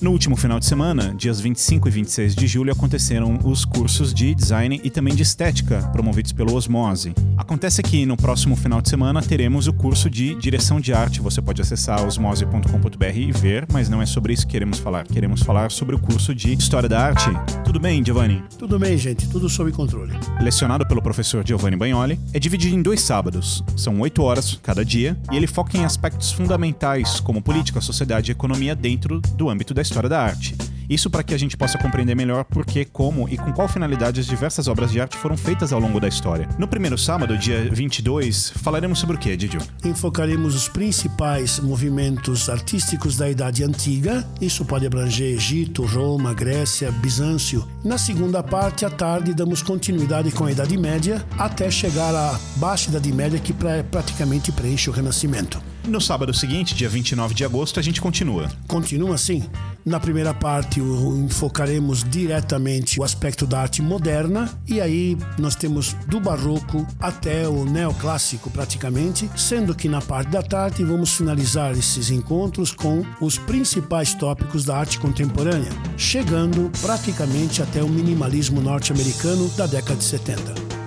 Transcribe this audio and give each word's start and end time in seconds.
No 0.00 0.12
último 0.12 0.36
final 0.36 0.60
de 0.60 0.66
semana, 0.66 1.12
dias 1.12 1.40
25 1.40 1.88
e 1.88 1.90
26 1.90 2.36
de 2.36 2.46
julho, 2.46 2.72
aconteceram 2.72 3.36
os 3.42 3.64
cursos 3.64 4.14
de 4.14 4.32
design 4.32 4.80
e 4.84 4.90
também 4.90 5.12
de 5.12 5.24
estética 5.24 5.82
promovidos 5.92 6.30
pelo 6.30 6.54
Osmose. 6.54 7.12
Acontece 7.36 7.82
que 7.82 8.06
no 8.06 8.16
próximo 8.16 8.54
final 8.54 8.80
de 8.80 8.88
semana 8.88 9.20
teremos 9.20 9.66
o 9.66 9.72
curso 9.72 10.08
de 10.08 10.36
direção 10.36 10.80
de 10.80 10.92
arte. 10.92 11.20
Você 11.20 11.42
pode 11.42 11.60
acessar 11.60 12.06
osmose.com.br 12.06 13.16
e 13.16 13.32
ver, 13.32 13.66
mas 13.72 13.88
não 13.88 14.00
é 14.00 14.06
sobre 14.06 14.32
isso 14.32 14.46
que 14.46 14.52
queremos 14.52 14.78
falar. 14.78 15.04
Queremos 15.04 15.42
falar 15.42 15.72
sobre 15.72 15.96
o 15.96 15.98
curso 15.98 16.32
de 16.32 16.52
história 16.52 16.88
da 16.88 17.00
arte. 17.00 17.28
Tudo 17.64 17.80
bem, 17.80 18.04
Giovanni? 18.04 18.44
Tudo 18.56 18.78
bem, 18.78 18.96
gente, 18.96 19.28
tudo 19.28 19.48
sob 19.48 19.72
controle. 19.72 20.12
Lecionado 20.40 20.86
pelo 20.86 21.02
professor 21.02 21.44
Giovanni 21.44 21.74
Bagnoli, 21.76 22.20
é 22.32 22.38
dividido 22.38 22.76
em 22.76 22.82
dois 22.82 23.00
sábados. 23.00 23.64
São 23.76 23.98
oito 23.98 24.22
horas 24.22 24.60
cada 24.62 24.84
dia 24.84 25.18
e 25.32 25.36
ele 25.36 25.48
foca 25.48 25.76
em 25.76 25.84
aspectos 25.84 26.30
fundamentais 26.30 27.18
como 27.18 27.42
política, 27.42 27.80
sociedade 27.80 28.30
e 28.30 28.32
economia 28.32 28.76
dentro 28.76 29.20
do 29.34 29.50
âmbito 29.50 29.74
da 29.74 29.87
história 29.88 30.08
da 30.08 30.22
arte. 30.22 30.54
Isso 30.88 31.10
para 31.10 31.22
que 31.22 31.34
a 31.34 31.38
gente 31.38 31.54
possa 31.54 31.76
compreender 31.76 32.14
melhor 32.14 32.44
por 32.44 32.64
que, 32.64 32.82
como 32.82 33.28
e 33.28 33.36
com 33.36 33.52
qual 33.52 33.68
finalidade 33.68 34.20
as 34.20 34.26
diversas 34.26 34.68
obras 34.68 34.90
de 34.90 34.98
arte 34.98 35.18
foram 35.18 35.36
feitas 35.36 35.70
ao 35.70 35.78
longo 35.78 36.00
da 36.00 36.08
história. 36.08 36.48
No 36.58 36.66
primeiro 36.66 36.96
sábado, 36.96 37.36
dia 37.36 37.68
22, 37.70 38.50
falaremos 38.56 38.98
sobre 38.98 39.16
o 39.16 39.18
que, 39.18 39.36
Didio? 39.36 39.60
Enfocaremos 39.84 40.54
os 40.54 40.66
principais 40.66 41.60
movimentos 41.60 42.48
artísticos 42.48 43.18
da 43.18 43.28
Idade 43.28 43.62
Antiga. 43.62 44.26
Isso 44.40 44.64
pode 44.64 44.86
abranger 44.86 45.34
Egito, 45.34 45.84
Roma, 45.84 46.32
Grécia, 46.32 46.90
Bizâncio. 46.90 47.68
Na 47.84 47.98
segunda 47.98 48.42
parte, 48.42 48.86
à 48.86 48.90
tarde, 48.90 49.34
damos 49.34 49.62
continuidade 49.62 50.30
com 50.30 50.46
a 50.46 50.52
Idade 50.52 50.76
Média 50.78 51.22
até 51.36 51.70
chegar 51.70 52.14
à 52.14 52.40
Baixa 52.56 52.88
Idade 52.88 53.12
Média, 53.12 53.38
que 53.38 53.52
praticamente 53.90 54.50
preenche 54.50 54.88
o 54.88 54.92
Renascimento. 54.92 55.60
No 55.86 56.00
sábado 56.00 56.34
seguinte, 56.34 56.74
dia 56.74 56.88
29 56.88 57.34
de 57.34 57.44
agosto, 57.44 57.80
a 57.80 57.82
gente 57.82 58.00
continua. 58.00 58.50
Continua 58.66 59.14
assim. 59.14 59.42
Na 59.84 59.98
primeira 59.98 60.34
parte, 60.34 60.80
enfocaremos 60.80 62.04
diretamente 62.04 63.00
o 63.00 63.04
aspecto 63.04 63.46
da 63.46 63.60
arte 63.60 63.80
moderna, 63.80 64.50
e 64.66 64.82
aí 64.82 65.16
nós 65.38 65.54
temos 65.54 65.94
do 66.06 66.20
barroco 66.20 66.86
até 67.00 67.48
o 67.48 67.64
neoclássico, 67.64 68.50
praticamente, 68.50 69.30
sendo 69.34 69.74
que 69.74 69.88
na 69.88 70.02
parte 70.02 70.30
da 70.30 70.42
tarde 70.42 70.84
vamos 70.84 71.16
finalizar 71.16 71.72
esses 71.72 72.10
encontros 72.10 72.70
com 72.72 73.02
os 73.20 73.38
principais 73.38 74.12
tópicos 74.12 74.64
da 74.64 74.76
arte 74.76 74.98
contemporânea, 74.98 75.72
chegando 75.96 76.70
praticamente 76.82 77.62
até 77.62 77.82
o 77.82 77.88
minimalismo 77.88 78.60
norte-americano 78.60 79.48
da 79.56 79.66
década 79.66 79.96
de 79.96 80.04
70. 80.04 80.77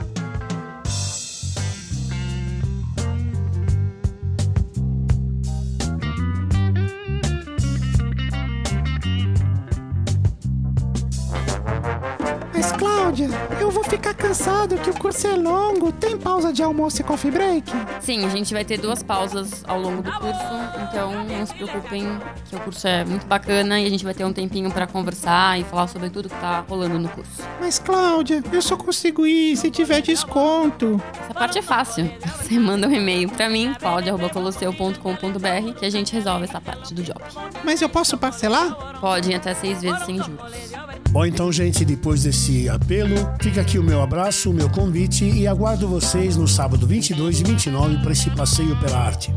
É 15.27 15.35
longo. 15.35 15.91
Tem 15.91 16.17
pausa 16.17 16.53
de 16.53 16.63
almoço 16.63 17.01
e 17.01 17.03
coffee 17.03 17.31
break? 17.31 17.71
Sim, 17.99 18.25
a 18.25 18.29
gente 18.29 18.53
vai 18.53 18.63
ter 18.63 18.79
duas 18.79 19.03
pausas 19.03 19.63
ao 19.67 19.79
longo 19.79 20.01
do 20.01 20.11
curso, 20.11 20.39
então 20.87 21.23
não 21.25 21.45
se 21.45 21.53
preocupem 21.53 22.05
que 22.49 22.55
o 22.55 22.59
curso 22.59 22.87
é 22.87 23.05
muito 23.05 23.25
bacana 23.25 23.79
e 23.79 23.85
a 23.85 23.89
gente 23.89 24.03
vai 24.03 24.13
ter 24.13 24.25
um 24.25 24.33
tempinho 24.33 24.71
para 24.71 24.87
conversar 24.87 25.59
e 25.59 25.63
falar 25.63 25.87
sobre 25.87 26.09
tudo 26.09 26.29
que 26.29 26.35
tá 26.35 26.63
rolando 26.67 26.99
no 26.99 27.09
curso. 27.09 27.41
Mas 27.59 27.79
Cláudia, 27.79 28.43
eu 28.51 28.61
só 28.61 28.77
consigo 28.77 29.25
ir 29.25 29.55
se 29.57 29.69
tiver 29.69 30.01
desconto. 30.01 31.01
Essa 31.23 31.33
parte 31.33 31.59
é 31.59 31.61
fácil. 31.61 32.11
Você 32.41 32.59
manda 32.59 32.87
um 32.87 32.91
e-mail 32.91 33.29
para 33.29 33.49
mim, 33.49 33.73
claudia.colosseu.com.br, 33.79 35.79
que 35.79 35.85
a 35.85 35.89
gente 35.89 36.13
resolve 36.13 36.45
essa 36.45 36.59
parte 36.59 36.93
do 36.93 37.03
job. 37.03 37.19
Mas 37.63 37.81
eu 37.81 37.89
posso 37.89 38.17
parcelar? 38.17 38.99
Pode, 38.99 39.33
até 39.33 39.53
seis 39.53 39.81
vezes 39.81 40.03
sem 40.03 40.17
juros. 40.17 40.71
Bom, 41.11 41.25
então, 41.25 41.51
gente, 41.51 41.83
depois 41.83 42.23
desse 42.23 42.69
apelo, 42.69 43.15
fica 43.41 43.59
aqui 43.59 43.77
o 43.77 43.83
meu 43.83 44.01
abraço, 44.01 44.49
o 44.49 44.53
meu 44.53 44.69
convite 44.69 45.10
e 45.19 45.45
aguardo 45.45 45.87
vocês 45.87 46.37
no 46.37 46.47
sábado 46.47 46.87
22 46.87 47.41
e 47.41 47.43
29 47.43 47.97
para 47.97 48.11
esse 48.13 48.29
passeio 48.29 48.79
pela 48.79 48.97
arte. 48.97 49.33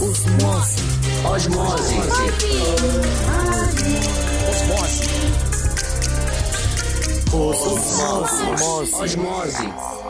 Osmose. 0.00 0.82
Osmose. 1.24 1.94
Osmose. 4.52 5.06
Osmose. 8.62 8.94
Osmose. 8.94 10.05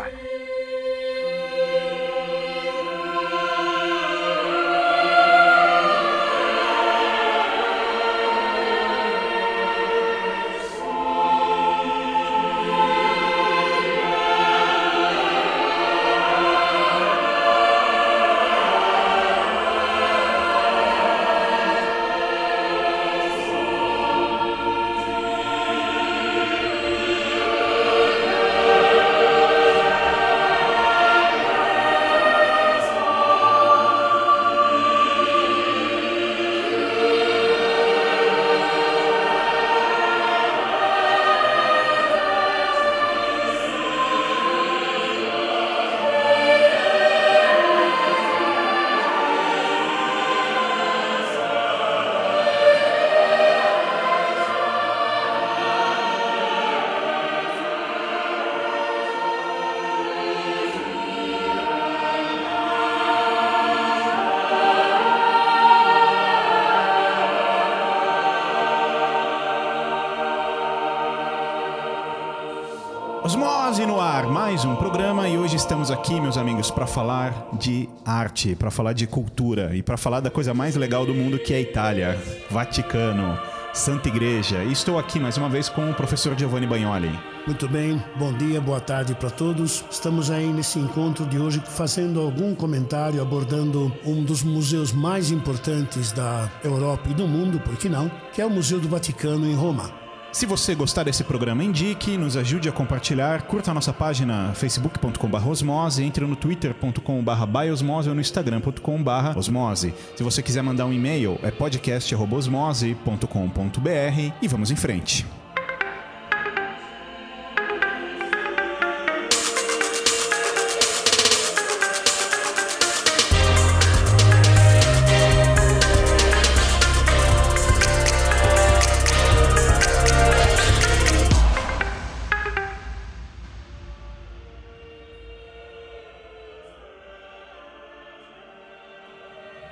Programa 75.06 75.28
e 75.28 75.38
hoje 75.38 75.54
estamos 75.54 75.88
aqui, 75.88 76.20
meus 76.20 76.36
amigos, 76.36 76.68
para 76.68 76.84
falar 76.84 77.50
de 77.60 77.88
arte, 78.04 78.56
para 78.56 78.72
falar 78.72 78.92
de 78.92 79.06
cultura 79.06 79.70
e 79.72 79.80
para 79.80 79.96
falar 79.96 80.18
da 80.18 80.30
coisa 80.30 80.52
mais 80.52 80.74
legal 80.74 81.06
do 81.06 81.14
mundo 81.14 81.38
que 81.38 81.54
é 81.54 81.58
a 81.58 81.60
Itália, 81.60 82.20
Vaticano, 82.50 83.38
Santa 83.72 84.08
Igreja. 84.08 84.64
E 84.64 84.72
estou 84.72 84.98
aqui 84.98 85.20
mais 85.20 85.36
uma 85.36 85.48
vez 85.48 85.68
com 85.68 85.88
o 85.88 85.94
professor 85.94 86.36
Giovanni 86.36 86.66
Bagnoli. 86.66 87.16
Muito 87.46 87.68
bem, 87.68 88.02
bom 88.18 88.32
dia, 88.32 88.60
boa 88.60 88.80
tarde 88.80 89.14
para 89.14 89.30
todos. 89.30 89.84
Estamos 89.88 90.28
aí 90.28 90.48
nesse 90.48 90.80
encontro 90.80 91.24
de 91.24 91.38
hoje 91.38 91.62
fazendo 91.64 92.20
algum 92.20 92.52
comentário 92.52 93.22
abordando 93.22 93.92
um 94.04 94.24
dos 94.24 94.42
museus 94.42 94.92
mais 94.92 95.30
importantes 95.30 96.10
da 96.10 96.50
Europa 96.64 97.08
e 97.08 97.14
do 97.14 97.28
mundo, 97.28 97.60
por 97.60 97.76
que 97.76 97.88
não? 97.88 98.10
Que 98.32 98.42
é 98.42 98.44
o 98.44 98.50
Museu 98.50 98.80
do 98.80 98.88
Vaticano 98.88 99.46
em 99.46 99.54
Roma. 99.54 100.05
Se 100.36 100.44
você 100.44 100.74
gostar 100.74 101.02
desse 101.02 101.24
programa, 101.24 101.64
indique, 101.64 102.18
nos 102.18 102.36
ajude 102.36 102.68
a 102.68 102.72
compartilhar, 102.72 103.44
curta 103.44 103.70
a 103.70 103.74
nossa 103.74 103.90
página 103.90 104.52
facebook.com.br 104.52 105.48
osmose, 105.48 106.04
entre 106.04 106.26
no 106.26 106.36
twitter.com.br 106.36 107.46
biosmose 107.46 108.10
ou 108.10 108.14
no 108.14 108.20
instagram.com.br 108.20 109.34
osmose. 109.34 109.94
Se 110.14 110.22
você 110.22 110.42
quiser 110.42 110.62
mandar 110.62 110.84
um 110.84 110.92
e-mail, 110.92 111.40
é 111.42 111.50
podcast.osmose.com.br 111.50 114.34
e 114.42 114.46
vamos 114.46 114.70
em 114.70 114.76
frente. 114.76 115.24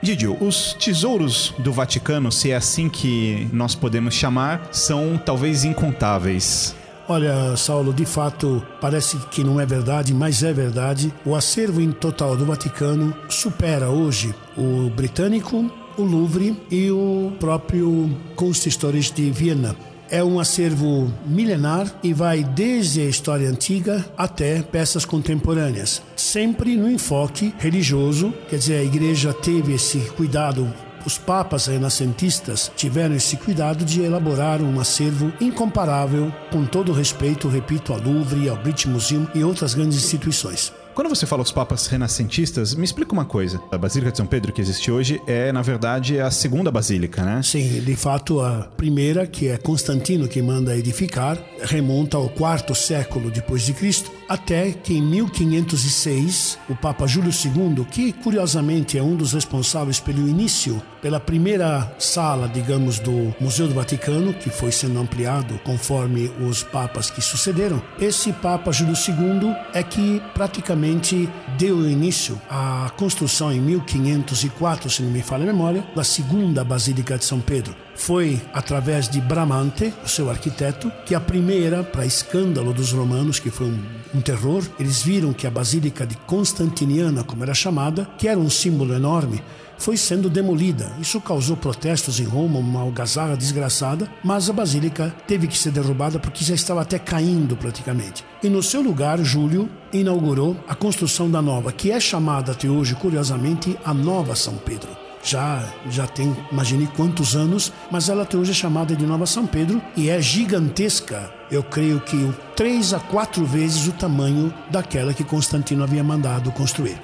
Didio, 0.04 0.36
os 0.38 0.74
tesouros 0.74 1.54
do 1.58 1.72
Vaticano, 1.72 2.30
se 2.30 2.50
é 2.50 2.56
assim 2.56 2.90
que 2.90 3.48
nós 3.50 3.74
podemos 3.74 4.12
chamar, 4.12 4.68
são 4.70 5.16
talvez 5.16 5.64
incontáveis. 5.64 6.76
Olha, 7.08 7.56
Saulo, 7.56 7.90
de 7.90 8.04
fato, 8.04 8.62
parece 8.82 9.16
que 9.30 9.42
não 9.42 9.58
é 9.58 9.64
verdade, 9.64 10.12
mas 10.12 10.42
é 10.42 10.52
verdade. 10.52 11.10
O 11.24 11.34
acervo 11.34 11.80
em 11.80 11.90
total 11.90 12.36
do 12.36 12.44
Vaticano 12.44 13.16
supera 13.30 13.88
hoje 13.88 14.34
o 14.58 14.90
britânico, 14.90 15.70
o 15.96 16.02
Louvre 16.02 16.54
e 16.70 16.90
o 16.90 17.32
próprio 17.40 18.14
Kunsthistorische 18.36 19.14
de 19.14 19.30
Viena. 19.30 19.74
É 20.14 20.22
um 20.22 20.38
acervo 20.38 21.12
milenar 21.26 21.92
e 22.00 22.12
vai 22.12 22.44
desde 22.44 23.00
a 23.00 23.04
história 23.04 23.50
antiga 23.50 24.06
até 24.16 24.62
peças 24.62 25.04
contemporâneas, 25.04 26.00
sempre 26.14 26.76
no 26.76 26.88
enfoque 26.88 27.52
religioso, 27.58 28.32
quer 28.48 28.58
dizer, 28.58 28.76
a 28.76 28.84
igreja 28.84 29.34
teve 29.34 29.74
esse 29.74 29.98
cuidado 30.12 30.72
os 31.04 31.18
papas 31.18 31.66
renascentistas 31.66 32.70
tiveram 32.76 33.14
esse 33.14 33.36
cuidado 33.36 33.84
de 33.84 34.02
elaborar 34.02 34.62
um 34.62 34.80
acervo 34.80 35.32
incomparável, 35.40 36.32
com 36.50 36.64
todo 36.64 36.92
respeito, 36.92 37.46
repito, 37.46 37.92
ao 37.92 38.00
Louvre, 38.00 38.48
ao 38.48 38.56
British 38.56 38.86
Museum 38.86 39.26
e 39.34 39.44
outras 39.44 39.74
grandes 39.74 39.98
instituições. 39.98 40.72
Quando 40.94 41.08
você 41.08 41.26
fala 41.26 41.42
os 41.42 41.50
papas 41.50 41.88
renascentistas, 41.88 42.72
me 42.72 42.84
explica 42.84 43.12
uma 43.12 43.24
coisa. 43.24 43.60
A 43.72 43.76
Basílica 43.76 44.12
de 44.12 44.16
São 44.16 44.26
Pedro 44.26 44.52
que 44.52 44.60
existe 44.60 44.92
hoje 44.92 45.20
é, 45.26 45.50
na 45.50 45.60
verdade, 45.60 46.20
a 46.20 46.30
segunda 46.30 46.70
basílica, 46.70 47.24
né? 47.24 47.42
Sim, 47.42 47.80
de 47.80 47.96
fato, 47.96 48.40
a 48.40 48.68
primeira, 48.76 49.26
que 49.26 49.48
é 49.48 49.56
Constantino 49.56 50.28
que 50.28 50.40
manda 50.40 50.76
edificar, 50.76 51.36
remonta 51.62 52.16
ao 52.16 52.28
quarto 52.28 52.76
século 52.76 53.28
depois 53.28 53.62
de 53.62 53.72
Cristo, 53.72 54.12
até 54.28 54.72
que 54.72 54.94
em 54.94 55.02
1506, 55.02 56.58
o 56.68 56.74
Papa 56.74 57.06
Júlio 57.06 57.30
II, 57.30 57.84
que 57.90 58.12
curiosamente 58.12 58.98
é 58.98 59.02
um 59.02 59.16
dos 59.16 59.32
responsáveis 59.32 60.00
pelo 60.00 60.28
início, 60.28 60.82
pela 61.00 61.20
primeira 61.20 61.94
sala, 61.98 62.48
digamos, 62.48 62.98
do 62.98 63.34
Museu 63.40 63.68
do 63.68 63.74
Vaticano, 63.74 64.32
que 64.32 64.50
foi 64.50 64.72
sendo 64.72 64.98
ampliado 64.98 65.60
conforme 65.64 66.30
os 66.40 66.62
papas 66.62 67.10
que 67.10 67.20
sucederam, 67.20 67.82
esse 67.98 68.32
Papa 68.32 68.72
Júlio 68.72 68.94
II 68.94 69.54
é 69.72 69.82
que 69.82 70.22
praticamente 70.32 71.28
deu 71.58 71.88
início 71.88 72.40
à 72.48 72.90
construção 72.96 73.52
em 73.52 73.60
1504, 73.60 74.88
se 74.90 75.02
não 75.02 75.10
me 75.10 75.22
falha 75.22 75.44
a 75.44 75.46
memória, 75.46 75.84
da 75.94 76.04
segunda 76.04 76.64
Basílica 76.64 77.18
de 77.18 77.24
São 77.24 77.40
Pedro. 77.40 77.74
Foi 77.94 78.40
através 78.52 79.08
de 79.08 79.20
Bramante, 79.20 79.94
o 80.04 80.08
seu 80.08 80.28
arquiteto, 80.28 80.90
que 81.06 81.14
a 81.14 81.20
primeira, 81.20 81.82
para 81.82 82.04
escândalo 82.04 82.72
dos 82.72 82.92
romanos, 82.92 83.38
que 83.38 83.50
foi 83.50 83.68
um, 83.68 83.82
um 84.14 84.20
terror, 84.20 84.62
eles 84.78 85.02
viram 85.02 85.32
que 85.32 85.46
a 85.46 85.50
Basílica 85.50 86.06
de 86.06 86.16
Constantiniana, 86.16 87.24
como 87.24 87.44
era 87.44 87.54
chamada, 87.54 88.08
que 88.18 88.28
era 88.28 88.38
um 88.38 88.50
símbolo 88.50 88.94
enorme, 88.94 89.42
foi 89.78 89.96
sendo 89.96 90.30
demolida. 90.30 90.92
Isso 91.00 91.20
causou 91.20 91.56
protestos 91.56 92.20
em 92.20 92.24
Roma, 92.24 92.58
uma 92.58 92.80
algazarra 92.80 93.36
desgraçada, 93.36 94.10
mas 94.22 94.48
a 94.48 94.52
basílica 94.52 95.14
teve 95.26 95.46
que 95.46 95.58
ser 95.58 95.72
derrubada 95.72 96.18
porque 96.18 96.44
já 96.44 96.54
estava 96.54 96.82
até 96.82 96.98
caindo 96.98 97.56
praticamente. 97.56 98.24
E 98.42 98.48
no 98.48 98.62
seu 98.62 98.80
lugar, 98.80 99.18
Júlio 99.20 99.68
inaugurou 99.92 100.56
a 100.68 100.74
construção 100.74 101.30
da 101.30 101.42
nova, 101.42 101.72
que 101.72 101.90
é 101.90 102.00
chamada 102.00 102.52
até 102.52 102.68
hoje, 102.68 102.94
curiosamente, 102.94 103.76
a 103.84 103.92
Nova 103.92 104.34
São 104.34 104.54
Pedro. 104.54 105.03
Já, 105.24 105.64
já 105.90 106.06
tem, 106.06 106.36
imagine 106.52 106.86
quantos 106.86 107.34
anos, 107.34 107.72
mas 107.90 108.10
ela 108.10 108.24
até 108.24 108.36
hoje 108.36 108.50
é 108.50 108.54
chamada 108.54 108.94
de 108.94 109.06
Nova 109.06 109.24
São 109.24 109.46
Pedro 109.46 109.80
e 109.96 110.10
é 110.10 110.20
gigantesca. 110.20 111.32
Eu 111.50 111.62
creio 111.62 111.98
que 111.98 112.30
três 112.54 112.92
a 112.92 113.00
quatro 113.00 113.44
vezes 113.46 113.88
o 113.88 113.92
tamanho 113.92 114.52
daquela 114.70 115.14
que 115.14 115.24
Constantino 115.24 115.82
havia 115.82 116.04
mandado 116.04 116.52
construir. 116.52 117.00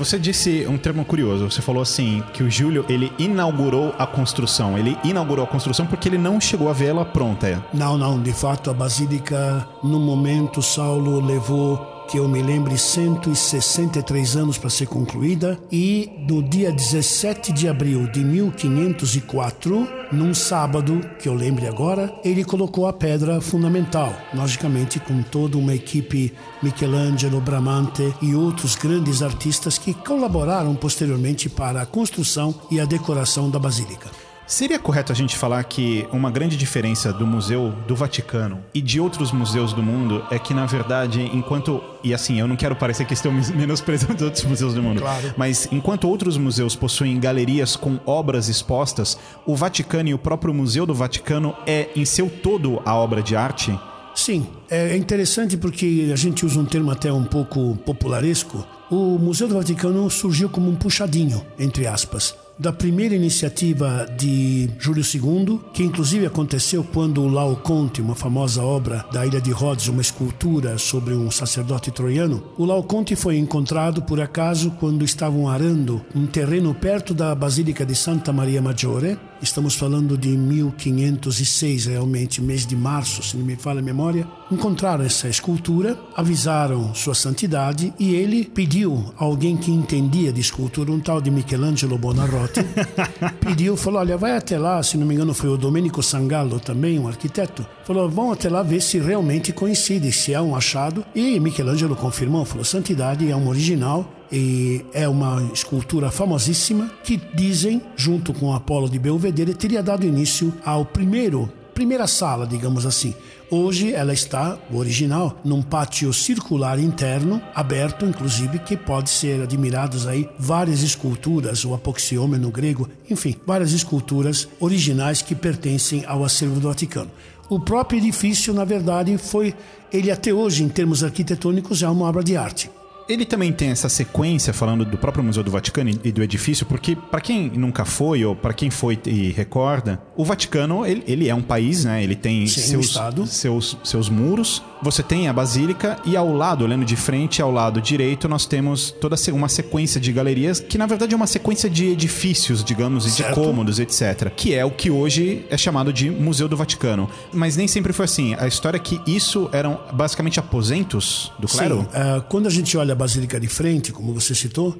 Você 0.00 0.18
disse 0.18 0.66
um 0.66 0.78
termo 0.78 1.04
curioso. 1.04 1.50
Você 1.50 1.60
falou 1.60 1.82
assim 1.82 2.22
que 2.32 2.42
o 2.42 2.50
Júlio 2.50 2.86
ele 2.88 3.12
inaugurou 3.18 3.94
a 3.98 4.06
construção. 4.06 4.78
Ele 4.78 4.96
inaugurou 5.04 5.44
a 5.44 5.46
construção 5.46 5.86
porque 5.86 6.08
ele 6.08 6.16
não 6.16 6.40
chegou 6.40 6.70
a 6.70 6.72
vê-la 6.72 7.04
pronta. 7.04 7.62
Não, 7.74 7.98
não. 7.98 8.18
De 8.18 8.32
fato, 8.32 8.70
a 8.70 8.72
basílica, 8.72 9.68
no 9.84 10.00
momento, 10.00 10.62
Saulo 10.62 11.20
levou 11.20 11.99
que 12.10 12.18
eu 12.18 12.26
me 12.26 12.42
lembre 12.42 12.76
163 12.76 14.36
anos 14.36 14.58
para 14.58 14.68
ser 14.68 14.86
concluída 14.86 15.56
e 15.70 16.10
no 16.28 16.42
dia 16.42 16.72
17 16.72 17.52
de 17.52 17.68
abril 17.68 18.08
de 18.08 18.18
1504, 18.24 19.88
num 20.10 20.34
sábado, 20.34 21.00
que 21.20 21.28
eu 21.28 21.34
lembre 21.34 21.68
agora, 21.68 22.12
ele 22.24 22.42
colocou 22.42 22.88
a 22.88 22.92
pedra 22.92 23.40
fundamental, 23.40 24.12
logicamente 24.34 24.98
com 24.98 25.22
toda 25.22 25.56
uma 25.56 25.72
equipe 25.72 26.34
Michelangelo, 26.60 27.40
Bramante 27.40 28.12
e 28.20 28.34
outros 28.34 28.74
grandes 28.74 29.22
artistas 29.22 29.78
que 29.78 29.94
colaboraram 29.94 30.74
posteriormente 30.74 31.48
para 31.48 31.80
a 31.80 31.86
construção 31.86 32.52
e 32.72 32.80
a 32.80 32.84
decoração 32.84 33.48
da 33.48 33.58
basílica. 33.60 34.29
Seria 34.50 34.80
correto 34.80 35.12
a 35.12 35.14
gente 35.14 35.36
falar 35.36 35.62
que 35.62 36.08
uma 36.10 36.28
grande 36.28 36.56
diferença 36.56 37.12
do 37.12 37.24
Museu 37.24 37.72
do 37.86 37.94
Vaticano 37.94 38.58
e 38.74 38.82
de 38.82 38.98
outros 38.98 39.30
museus 39.30 39.72
do 39.72 39.80
mundo 39.80 40.24
é 40.28 40.40
que, 40.40 40.52
na 40.52 40.66
verdade, 40.66 41.22
enquanto. 41.32 41.80
E 42.02 42.12
assim, 42.12 42.40
eu 42.40 42.48
não 42.48 42.56
quero 42.56 42.74
parecer 42.74 43.04
que 43.04 43.14
estou 43.14 43.30
menosprezando 43.54 44.24
outros 44.24 44.42
museus 44.44 44.74
do 44.74 44.82
mundo. 44.82 45.02
Claro. 45.02 45.34
Mas 45.36 45.68
enquanto 45.70 46.08
outros 46.08 46.36
museus 46.36 46.74
possuem 46.74 47.20
galerias 47.20 47.76
com 47.76 48.00
obras 48.04 48.48
expostas, 48.48 49.16
o 49.46 49.54
Vaticano 49.54 50.08
e 50.08 50.14
o 50.14 50.18
próprio 50.18 50.52
Museu 50.52 50.84
do 50.84 50.94
Vaticano 50.94 51.54
é, 51.64 51.88
em 51.94 52.04
seu 52.04 52.28
todo, 52.28 52.82
a 52.84 52.96
obra 52.96 53.22
de 53.22 53.36
arte? 53.36 53.78
Sim, 54.16 54.48
é 54.68 54.96
interessante 54.96 55.56
porque 55.56 56.10
a 56.12 56.16
gente 56.16 56.44
usa 56.44 56.58
um 56.58 56.64
termo 56.64 56.90
até 56.90 57.12
um 57.12 57.24
pouco 57.24 57.76
popularesco. 57.86 58.66
O 58.90 59.16
Museu 59.16 59.46
do 59.46 59.54
Vaticano 59.54 60.10
surgiu 60.10 60.48
como 60.48 60.68
um 60.68 60.74
puxadinho, 60.74 61.46
entre 61.56 61.86
aspas 61.86 62.39
da 62.60 62.70
primeira 62.70 63.14
iniciativa 63.14 64.06
de 64.18 64.68
Júlio 64.78 65.02
II, 65.02 65.58
que 65.72 65.82
inclusive 65.82 66.26
aconteceu 66.26 66.84
quando 66.84 67.22
o 67.22 67.26
Laoconte, 67.28 68.02
uma 68.02 68.14
famosa 68.14 68.62
obra 68.62 69.06
da 69.10 69.24
Ilha 69.24 69.40
de 69.40 69.50
Rhodes, 69.50 69.88
uma 69.88 70.02
escultura 70.02 70.76
sobre 70.76 71.14
um 71.14 71.30
sacerdote 71.30 71.90
troiano, 71.90 72.42
o 72.58 72.66
Laoconte 72.66 73.16
foi 73.16 73.38
encontrado 73.38 74.02
por 74.02 74.20
acaso 74.20 74.72
quando 74.78 75.06
estavam 75.06 75.48
arando 75.48 76.04
um 76.14 76.26
terreno 76.26 76.74
perto 76.74 77.14
da 77.14 77.34
Basílica 77.34 77.86
de 77.86 77.94
Santa 77.94 78.30
Maria 78.30 78.60
Maggiore. 78.60 79.18
Estamos 79.42 79.74
falando 79.74 80.18
de 80.18 80.28
1506, 80.28 81.86
realmente, 81.86 82.42
mês 82.42 82.66
de 82.66 82.76
março, 82.76 83.22
se 83.22 83.38
não 83.38 83.44
me 83.44 83.56
falha 83.56 83.80
a 83.80 83.82
memória. 83.82 84.28
Encontraram 84.50 85.02
essa 85.02 85.28
escultura, 85.28 85.98
avisaram 86.14 86.94
Sua 86.94 87.14
Santidade 87.14 87.92
e 87.98 88.14
ele 88.14 88.44
pediu 88.44 89.14
a 89.18 89.24
alguém 89.24 89.56
que 89.56 89.70
entendia 89.70 90.30
de 90.30 90.42
escultura, 90.42 90.92
um 90.92 91.00
tal 91.00 91.22
de 91.22 91.30
Michelangelo 91.30 91.96
Bonarroti, 91.96 92.60
pediu, 93.40 93.78
falou: 93.78 94.00
Olha, 94.00 94.18
vai 94.18 94.36
até 94.36 94.58
lá, 94.58 94.82
se 94.82 94.98
não 94.98 95.06
me 95.06 95.14
engano, 95.14 95.32
foi 95.32 95.48
o 95.48 95.56
Domenico 95.56 96.02
Sangallo 96.02 96.60
também, 96.60 96.98
um 96.98 97.08
arquiteto. 97.08 97.66
Falou: 97.84 98.10
Vão 98.10 98.32
até 98.32 98.50
lá 98.50 98.62
ver 98.62 98.82
se 98.82 98.98
realmente 98.98 99.54
coincide, 99.54 100.12
se 100.12 100.34
é 100.34 100.40
um 100.40 100.54
achado. 100.54 101.02
E 101.14 101.40
Michelangelo 101.40 101.96
confirmou, 101.96 102.44
falou: 102.44 102.64
Santidade 102.64 103.30
é 103.30 103.34
um 103.34 103.48
original 103.48 104.19
e 104.32 104.84
é 104.92 105.08
uma 105.08 105.50
escultura 105.52 106.10
famosíssima 106.10 106.90
que 107.02 107.20
dizem, 107.34 107.82
junto 107.96 108.32
com 108.32 108.54
Apolo 108.54 108.88
de 108.88 108.98
Belvedere, 108.98 109.54
teria 109.54 109.82
dado 109.82 110.06
início 110.06 110.52
ao 110.64 110.84
primeiro 110.84 111.50
primeira 111.80 112.06
sala, 112.06 112.46
digamos 112.46 112.84
assim. 112.84 113.14
Hoje 113.50 113.94
ela 113.94 114.12
está, 114.12 114.58
o 114.70 114.76
original, 114.76 115.40
num 115.42 115.62
pátio 115.62 116.12
circular 116.12 116.78
interno, 116.78 117.40
aberto, 117.54 118.04
inclusive, 118.04 118.58
que 118.58 118.76
pode 118.76 119.08
ser 119.08 119.40
admirados 119.40 120.06
aí 120.06 120.28
várias 120.38 120.82
esculturas, 120.82 121.64
o 121.64 121.72
apoxioma 121.72 122.36
no 122.36 122.50
grego, 122.50 122.86
enfim, 123.08 123.34
várias 123.46 123.72
esculturas 123.72 124.46
originais 124.60 125.22
que 125.22 125.34
pertencem 125.34 126.04
ao 126.06 126.22
acervo 126.22 126.60
do 126.60 126.68
Vaticano. 126.68 127.10
O 127.48 127.58
próprio 127.58 127.98
edifício, 127.98 128.52
na 128.52 128.64
verdade, 128.64 129.16
foi, 129.16 129.54
ele 129.90 130.10
até 130.10 130.34
hoje, 130.34 130.62
em 130.62 130.68
termos 130.68 131.02
arquitetônicos, 131.02 131.82
é 131.82 131.88
uma 131.88 132.06
obra 132.06 132.22
de 132.22 132.36
arte. 132.36 132.70
Ele 133.10 133.24
também 133.24 133.52
tem 133.52 133.70
essa 133.70 133.88
sequência 133.88 134.52
falando 134.52 134.84
do 134.84 134.96
próprio 134.96 135.24
Museu 135.24 135.42
do 135.42 135.50
Vaticano 135.50 135.90
e 135.90 136.12
do 136.12 136.22
edifício, 136.22 136.64
porque 136.64 136.94
para 136.94 137.20
quem 137.20 137.50
nunca 137.50 137.84
foi 137.84 138.24
ou 138.24 138.36
para 138.36 138.54
quem 138.54 138.70
foi 138.70 138.96
e 139.04 139.30
recorda, 139.30 140.00
o 140.16 140.24
Vaticano 140.24 140.86
ele, 140.86 141.02
ele, 141.08 141.28
é 141.28 141.34
um 141.34 141.42
país, 141.42 141.84
né? 141.84 142.04
Ele 142.04 142.14
tem 142.14 142.46
Sim, 142.46 142.60
seus, 142.60 142.96
um 142.96 143.26
seus 143.26 143.76
seus 143.82 144.08
muros. 144.08 144.62
Você 144.82 145.02
tem 145.02 145.28
a 145.28 145.32
basílica 145.32 145.98
e 146.06 146.16
ao 146.16 146.32
lado, 146.32 146.64
olhando 146.64 146.86
de 146.86 146.96
frente, 146.96 147.42
ao 147.42 147.50
lado 147.50 147.82
direito, 147.82 148.26
nós 148.26 148.46
temos 148.46 148.90
toda 148.90 149.14
uma 149.32 149.48
sequência 149.48 150.00
de 150.00 150.10
galerias 150.10 150.58
que 150.58 150.78
na 150.78 150.86
verdade 150.86 151.12
é 151.12 151.16
uma 151.16 151.26
sequência 151.26 151.68
de 151.68 151.86
edifícios, 151.88 152.64
digamos, 152.64 153.06
e 153.06 153.22
de 153.22 153.34
cômodos, 153.34 153.78
etc. 153.78 154.30
Que 154.34 154.54
é 154.54 154.64
o 154.64 154.70
que 154.70 154.90
hoje 154.90 155.44
é 155.50 155.56
chamado 155.58 155.92
de 155.92 156.10
Museu 156.10 156.48
do 156.48 156.56
Vaticano. 156.56 157.10
Mas 157.32 157.56
nem 157.56 157.68
sempre 157.68 157.92
foi 157.92 158.06
assim. 158.06 158.34
A 158.38 158.46
história 158.46 158.78
é 158.78 158.80
que 158.80 159.00
isso 159.06 159.50
eram 159.52 159.78
basicamente 159.92 160.40
aposentos 160.40 161.30
do 161.38 161.46
clero. 161.46 161.80
Sim, 161.80 161.88
eh, 161.92 162.22
quando 162.30 162.46
a 162.46 162.50
gente 162.50 162.76
olha 162.78 162.92
a 162.92 162.96
Basílica 162.96 163.38
de 163.38 163.48
frente, 163.48 163.92
como 163.92 164.14
você 164.14 164.34
citou, 164.34 164.78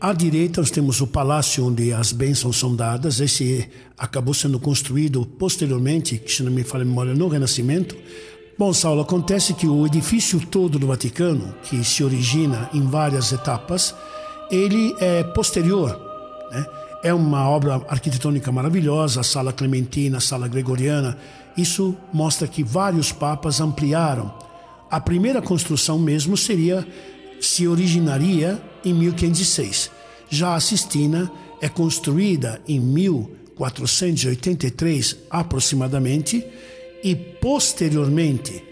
à 0.00 0.14
direita 0.14 0.60
nós 0.62 0.70
temos 0.70 1.00
o 1.00 1.06
palácio 1.06 1.66
onde 1.66 1.92
as 1.92 2.10
bênçãos 2.10 2.58
são 2.58 2.74
dadas. 2.74 3.20
Esse 3.20 3.68
acabou 3.98 4.32
sendo 4.32 4.58
construído 4.58 5.26
posteriormente, 5.26 6.16
que 6.16 6.32
se 6.32 6.42
não 6.42 6.50
me 6.50 6.64
falha 6.64 6.82
a 6.82 6.86
memória, 6.86 7.14
no 7.14 7.28
Renascimento. 7.28 7.94
Bom, 8.58 8.70
Saulo, 8.72 9.00
acontece 9.00 9.54
que 9.54 9.66
o 9.66 9.86
edifício 9.86 10.38
todo 10.38 10.78
do 10.78 10.86
Vaticano, 10.86 11.54
que 11.62 11.82
se 11.82 12.04
origina 12.04 12.68
em 12.74 12.82
várias 12.82 13.32
etapas, 13.32 13.94
ele 14.50 14.94
é 15.00 15.24
posterior, 15.24 15.98
né? 16.50 16.66
É 17.02 17.14
uma 17.14 17.48
obra 17.48 17.80
arquitetônica 17.88 18.52
maravilhosa, 18.52 19.20
a 19.20 19.24
Sala 19.24 19.50
Clementina, 19.52 20.18
a 20.18 20.20
Sala 20.20 20.46
Gregoriana 20.46 21.18
Isso 21.56 21.96
mostra 22.12 22.46
que 22.46 22.62
vários 22.62 23.10
papas 23.10 23.60
ampliaram. 23.60 24.32
A 24.88 25.00
primeira 25.00 25.42
construção 25.42 25.98
mesmo 25.98 26.36
seria 26.36 26.86
se 27.40 27.66
originaria 27.66 28.62
em 28.84 28.94
1506. 28.94 29.90
Já 30.30 30.54
a 30.54 30.60
Sistina 30.60 31.28
é 31.60 31.68
construída 31.68 32.60
em 32.68 32.78
1483 32.78 35.16
aproximadamente 35.28 36.46
e 37.02 37.14
posteriormente, 37.14 38.62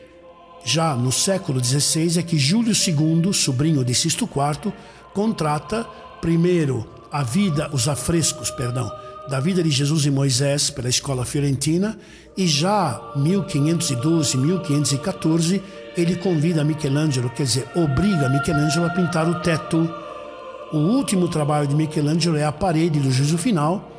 já 0.65 0.95
no 0.95 1.11
século 1.11 1.63
XVI, 1.63 2.19
é 2.19 2.23
que 2.23 2.39
Júlio 2.39 2.73
II, 2.73 3.33
sobrinho 3.33 3.85
de 3.85 3.95
Sisto 3.95 4.25
IV, 4.25 4.73
contrata 5.13 5.85
primeiro 6.21 6.87
a 7.11 7.23
vida, 7.23 7.69
os 7.73 7.89
afrescos, 7.89 8.51
perdão, 8.51 8.91
da 9.29 9.41
vida 9.41 9.63
de 9.63 9.71
Jesus 9.71 10.07
e 10.07 10.11
Moisés 10.11 10.71
pela 10.71 10.89
escola 10.89 11.25
fiorentina 11.25 11.99
e 12.37 12.47
já 12.47 13.13
1512, 13.17 14.37
1514 14.37 15.63
ele 15.97 16.17
convida 16.17 16.65
Michelangelo, 16.65 17.31
quer 17.31 17.45
dizer, 17.45 17.69
obriga 17.75 18.29
Michelangelo 18.29 18.87
a 18.87 18.91
pintar 18.91 19.29
o 19.29 19.41
teto. 19.41 19.93
O 20.73 20.79
último 20.79 21.29
trabalho 21.29 21.67
de 21.67 21.75
Michelangelo 21.75 22.37
é 22.37 22.45
a 22.45 22.53
parede 22.53 23.01
do 23.01 23.11
juízo 23.11 23.37
final, 23.37 23.91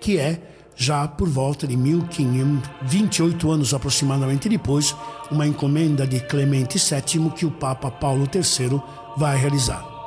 que 0.00 0.18
é 0.18 0.40
já 0.78 1.08
por 1.08 1.28
volta 1.28 1.66
de 1.66 1.76
1528 1.76 3.50
anos 3.50 3.74
aproximadamente 3.74 4.48
depois, 4.48 4.94
uma 5.28 5.46
encomenda 5.46 6.06
de 6.06 6.20
Clemente 6.20 6.78
VII 6.78 7.30
que 7.30 7.44
o 7.44 7.50
Papa 7.50 7.90
Paulo 7.90 8.28
III 8.32 8.80
vai 9.16 9.36
realizar. 9.36 9.97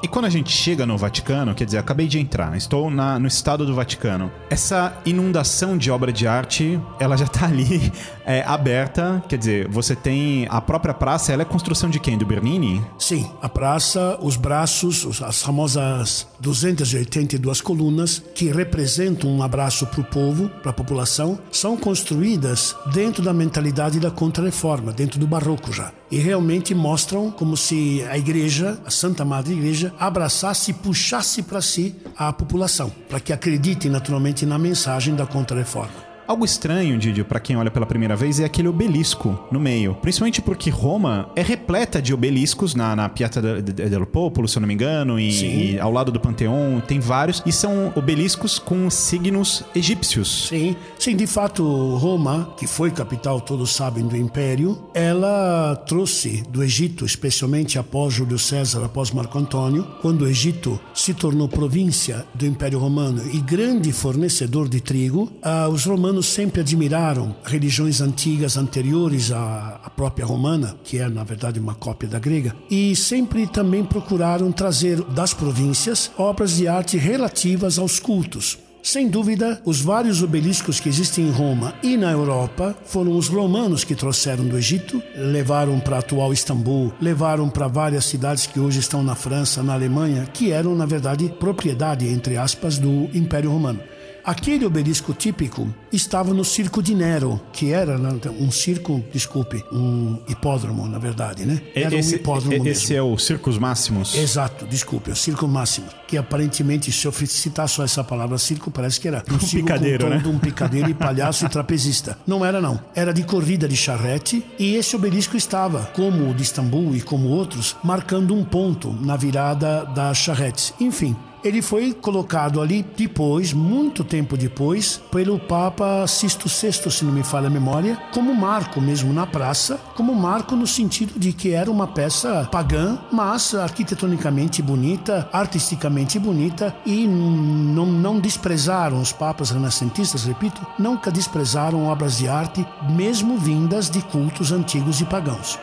E 0.00 0.06
quando 0.06 0.26
a 0.26 0.30
gente 0.30 0.50
chega 0.50 0.86
no 0.86 0.96
Vaticano, 0.96 1.54
quer 1.54 1.64
dizer, 1.64 1.78
acabei 1.78 2.06
de 2.06 2.20
entrar, 2.20 2.56
estou 2.56 2.88
na, 2.88 3.18
no 3.18 3.26
estado 3.26 3.66
do 3.66 3.74
Vaticano. 3.74 4.30
Essa 4.48 4.96
inundação 5.04 5.76
de 5.76 5.90
obra 5.90 6.12
de 6.12 6.26
arte, 6.26 6.80
ela 7.00 7.16
já 7.16 7.24
está 7.24 7.46
ali 7.46 7.92
é, 8.24 8.42
aberta. 8.46 9.22
Quer 9.28 9.38
dizer, 9.38 9.68
você 9.68 9.96
tem 9.96 10.46
a 10.50 10.60
própria 10.60 10.94
praça, 10.94 11.32
ela 11.32 11.42
é 11.42 11.44
construção 11.44 11.90
de 11.90 11.98
quem? 11.98 12.16
Do 12.16 12.24
Bernini? 12.24 12.84
Sim, 12.96 13.28
a 13.42 13.48
praça, 13.48 14.16
os 14.22 14.36
braços, 14.36 15.20
as 15.20 15.42
famosas 15.42 16.28
282 16.38 17.60
colunas 17.60 18.22
que 18.34 18.52
representam 18.52 19.28
um 19.30 19.42
abraço 19.42 19.84
para 19.86 20.00
o 20.00 20.04
povo, 20.04 20.48
para 20.62 20.70
a 20.70 20.74
população, 20.74 21.38
são 21.50 21.76
construídas 21.76 22.76
dentro 22.92 23.22
da 23.22 23.32
mentalidade 23.32 23.98
da 23.98 24.10
Contra-Reforma, 24.12 24.92
dentro 24.92 25.18
do 25.18 25.26
Barroco 25.26 25.72
já. 25.72 25.92
E 26.10 26.18
realmente 26.18 26.74
mostram 26.74 27.30
como 27.30 27.56
se 27.56 28.02
a 28.10 28.16
igreja, 28.16 28.78
a 28.86 28.90
Santa 28.90 29.24
Madre 29.24 29.54
Igreja, 29.54 29.87
abraçasse 29.98 30.70
e 30.70 30.74
puxasse 30.74 31.42
para 31.42 31.60
si 31.60 31.94
a 32.16 32.32
população, 32.32 32.90
para 33.08 33.20
que 33.20 33.32
acreditem 33.32 33.90
naturalmente 33.90 34.44
na 34.44 34.58
mensagem 34.58 35.14
da 35.14 35.26
Contra-Reforma. 35.26 36.07
Algo 36.28 36.44
estranho, 36.44 36.98
Didio, 36.98 37.24
para 37.24 37.40
quem 37.40 37.56
olha 37.56 37.70
pela 37.70 37.86
primeira 37.86 38.14
vez, 38.14 38.38
é 38.38 38.44
aquele 38.44 38.68
obelisco 38.68 39.46
no 39.50 39.58
meio. 39.58 39.94
Principalmente 39.94 40.42
porque 40.42 40.68
Roma 40.68 41.30
é 41.34 41.40
repleta 41.40 42.02
de 42.02 42.12
obeliscos 42.12 42.74
na, 42.74 42.94
na 42.94 43.08
Piazza 43.08 43.40
del 43.40 44.04
Popolo, 44.04 44.46
se 44.46 44.58
eu 44.58 44.60
não 44.60 44.68
me 44.68 44.74
engano, 44.74 45.18
e, 45.18 45.72
e, 45.72 45.80
ao 45.80 45.90
lado 45.90 46.12
do 46.12 46.20
Panteão 46.20 46.82
tem 46.86 47.00
vários. 47.00 47.42
E 47.46 47.50
são 47.50 47.94
obeliscos 47.96 48.58
com 48.58 48.90
signos 48.90 49.64
egípcios. 49.74 50.48
Sim, 50.48 50.76
sim, 50.98 51.16
de 51.16 51.26
fato, 51.26 51.64
Roma, 51.96 52.52
que 52.58 52.66
foi 52.66 52.90
capital, 52.90 53.40
todos 53.40 53.74
sabem, 53.74 54.06
do 54.06 54.14
Império, 54.14 54.78
ela 54.92 55.76
trouxe 55.86 56.42
do 56.50 56.62
Egito, 56.62 57.06
especialmente 57.06 57.78
após 57.78 58.12
Júlio 58.12 58.38
César, 58.38 58.84
após 58.84 59.12
Marco 59.12 59.38
Antônio, 59.38 59.86
quando 60.02 60.26
o 60.26 60.28
Egito 60.28 60.78
se 60.92 61.14
tornou 61.14 61.48
província 61.48 62.26
do 62.34 62.44
Império 62.44 62.78
Romano 62.78 63.22
e 63.32 63.40
grande 63.40 63.92
fornecedor 63.92 64.68
de 64.68 64.82
trigo, 64.82 65.32
ah, 65.42 65.70
os 65.70 65.86
romanos 65.86 66.17
sempre 66.22 66.60
admiraram 66.60 67.36
religiões 67.44 68.00
antigas 68.00 68.56
anteriores 68.56 69.30
à, 69.30 69.80
à 69.84 69.90
própria 69.90 70.26
romana, 70.26 70.76
que 70.82 70.98
é 70.98 71.08
na 71.08 71.24
verdade 71.24 71.60
uma 71.60 71.74
cópia 71.74 72.08
da 72.08 72.18
grega, 72.18 72.54
e 72.70 72.94
sempre 72.96 73.46
também 73.46 73.84
procuraram 73.84 74.52
trazer 74.52 75.02
das 75.02 75.34
províncias 75.34 76.10
obras 76.16 76.56
de 76.56 76.68
arte 76.68 76.96
relativas 76.96 77.78
aos 77.78 77.98
cultos. 77.98 78.58
Sem 78.82 79.08
dúvida, 79.08 79.60
os 79.64 79.80
vários 79.80 80.22
obeliscos 80.22 80.80
que 80.80 80.88
existem 80.88 81.26
em 81.26 81.30
Roma 81.30 81.74
e 81.82 81.96
na 81.96 82.10
Europa 82.10 82.74
foram 82.86 83.16
os 83.16 83.28
romanos 83.28 83.84
que 83.84 83.94
trouxeram 83.94 84.46
do 84.46 84.56
Egito, 84.56 85.02
levaram 85.14 85.78
para 85.80 85.96
a 85.96 85.98
atual 85.98 86.32
Istambul, 86.32 86.92
levaram 87.00 87.50
para 87.50 87.68
várias 87.68 88.06
cidades 88.06 88.46
que 88.46 88.58
hoje 88.58 88.78
estão 88.78 89.02
na 89.02 89.14
França, 89.14 89.62
na 89.62 89.74
Alemanha, 89.74 90.26
que 90.32 90.52
eram, 90.52 90.74
na 90.74 90.86
verdade, 90.86 91.28
propriedade, 91.38 92.08
entre 92.08 92.36
aspas, 92.36 92.78
do 92.78 93.10
Império 93.12 93.50
Romano. 93.50 93.80
Aquele 94.28 94.66
obelisco 94.66 95.14
típico 95.14 95.74
estava 95.90 96.34
no 96.34 96.44
Circo 96.44 96.82
de 96.82 96.94
Nero, 96.94 97.40
que 97.50 97.72
era 97.72 97.96
um 98.38 98.50
circo, 98.50 99.02
desculpe, 99.10 99.64
um 99.72 100.18
hipódromo, 100.28 100.86
na 100.86 100.98
verdade, 100.98 101.46
né? 101.46 101.62
Era 101.74 101.96
esse, 101.96 102.12
um 102.12 102.18
hipódromo 102.18 102.52
esse 102.68 102.92
mesmo. 102.92 102.96
é 102.96 103.02
o 103.02 103.16
Circus 103.16 103.56
Máximos? 103.56 104.14
Exato, 104.14 104.66
desculpe, 104.66 105.08
é 105.08 105.14
o 105.14 105.16
Circo 105.16 105.48
Máximo. 105.48 105.86
Que 106.06 106.18
aparentemente, 106.18 106.92
se 106.92 107.06
eu 107.06 107.12
citar 107.12 107.66
só 107.70 107.82
essa 107.82 108.04
palavra 108.04 108.36
circo, 108.36 108.70
parece 108.70 109.00
que 109.00 109.08
era 109.08 109.24
um, 109.30 109.36
um 109.36 109.40
circo 109.40 109.64
picadeiro, 109.64 110.04
com 110.04 110.10
né? 110.10 110.22
um 110.26 110.38
picadeiro 110.38 110.90
e 110.90 110.94
palhaço 110.94 111.46
e 111.46 111.48
trapezista. 111.48 112.18
Não 112.26 112.44
era, 112.44 112.60
não. 112.60 112.78
Era 112.94 113.14
de 113.14 113.22
corrida 113.22 113.66
de 113.66 113.78
charrete 113.78 114.44
e 114.58 114.74
esse 114.74 114.94
obelisco 114.94 115.38
estava, 115.38 115.86
como 115.94 116.28
o 116.28 116.34
de 116.34 116.42
Istambul 116.42 116.94
e 116.94 117.00
como 117.00 117.28
outros, 117.28 117.76
marcando 117.82 118.34
um 118.34 118.44
ponto 118.44 118.92
na 118.92 119.16
virada 119.16 119.86
da 119.86 120.12
charrete. 120.12 120.74
Enfim, 120.78 121.16
ele 121.42 121.62
foi 121.62 121.92
colocado 121.92 122.60
ali 122.60 122.84
depois, 122.96 123.52
muito 123.52 124.04
tempo 124.04 124.36
depois, 124.36 125.00
pelo 125.10 125.38
Papa 125.38 126.06
Sisto 126.06 126.48
VI, 126.48 126.90
se 126.90 127.04
não 127.04 127.12
me 127.12 127.22
falha 127.22 127.46
a 127.46 127.50
memória, 127.50 127.98
como 128.12 128.34
marco 128.34 128.80
mesmo 128.80 129.12
na 129.12 129.26
praça, 129.26 129.80
como 129.94 130.14
marco 130.14 130.56
no 130.56 130.66
sentido 130.66 131.18
de 131.18 131.32
que 131.32 131.52
era 131.52 131.70
uma 131.70 131.86
peça 131.86 132.48
pagã, 132.50 132.98
mas 133.12 133.54
arquitetonicamente 133.54 134.62
bonita, 134.62 135.28
artisticamente 135.32 136.18
bonita 136.18 136.74
e 136.84 137.06
não, 137.06 137.86
não 137.86 138.18
desprezaram 138.18 139.00
os 139.00 139.12
papas 139.12 139.50
renascentistas, 139.50 140.24
repito, 140.24 140.64
nunca 140.78 141.10
desprezaram 141.10 141.86
obras 141.86 142.18
de 142.18 142.28
arte, 142.28 142.66
mesmo 142.90 143.38
vindas 143.38 143.88
de 143.90 144.00
cultos 144.02 144.52
antigos 144.52 145.00
e 145.00 145.04
pagãos. 145.04 145.58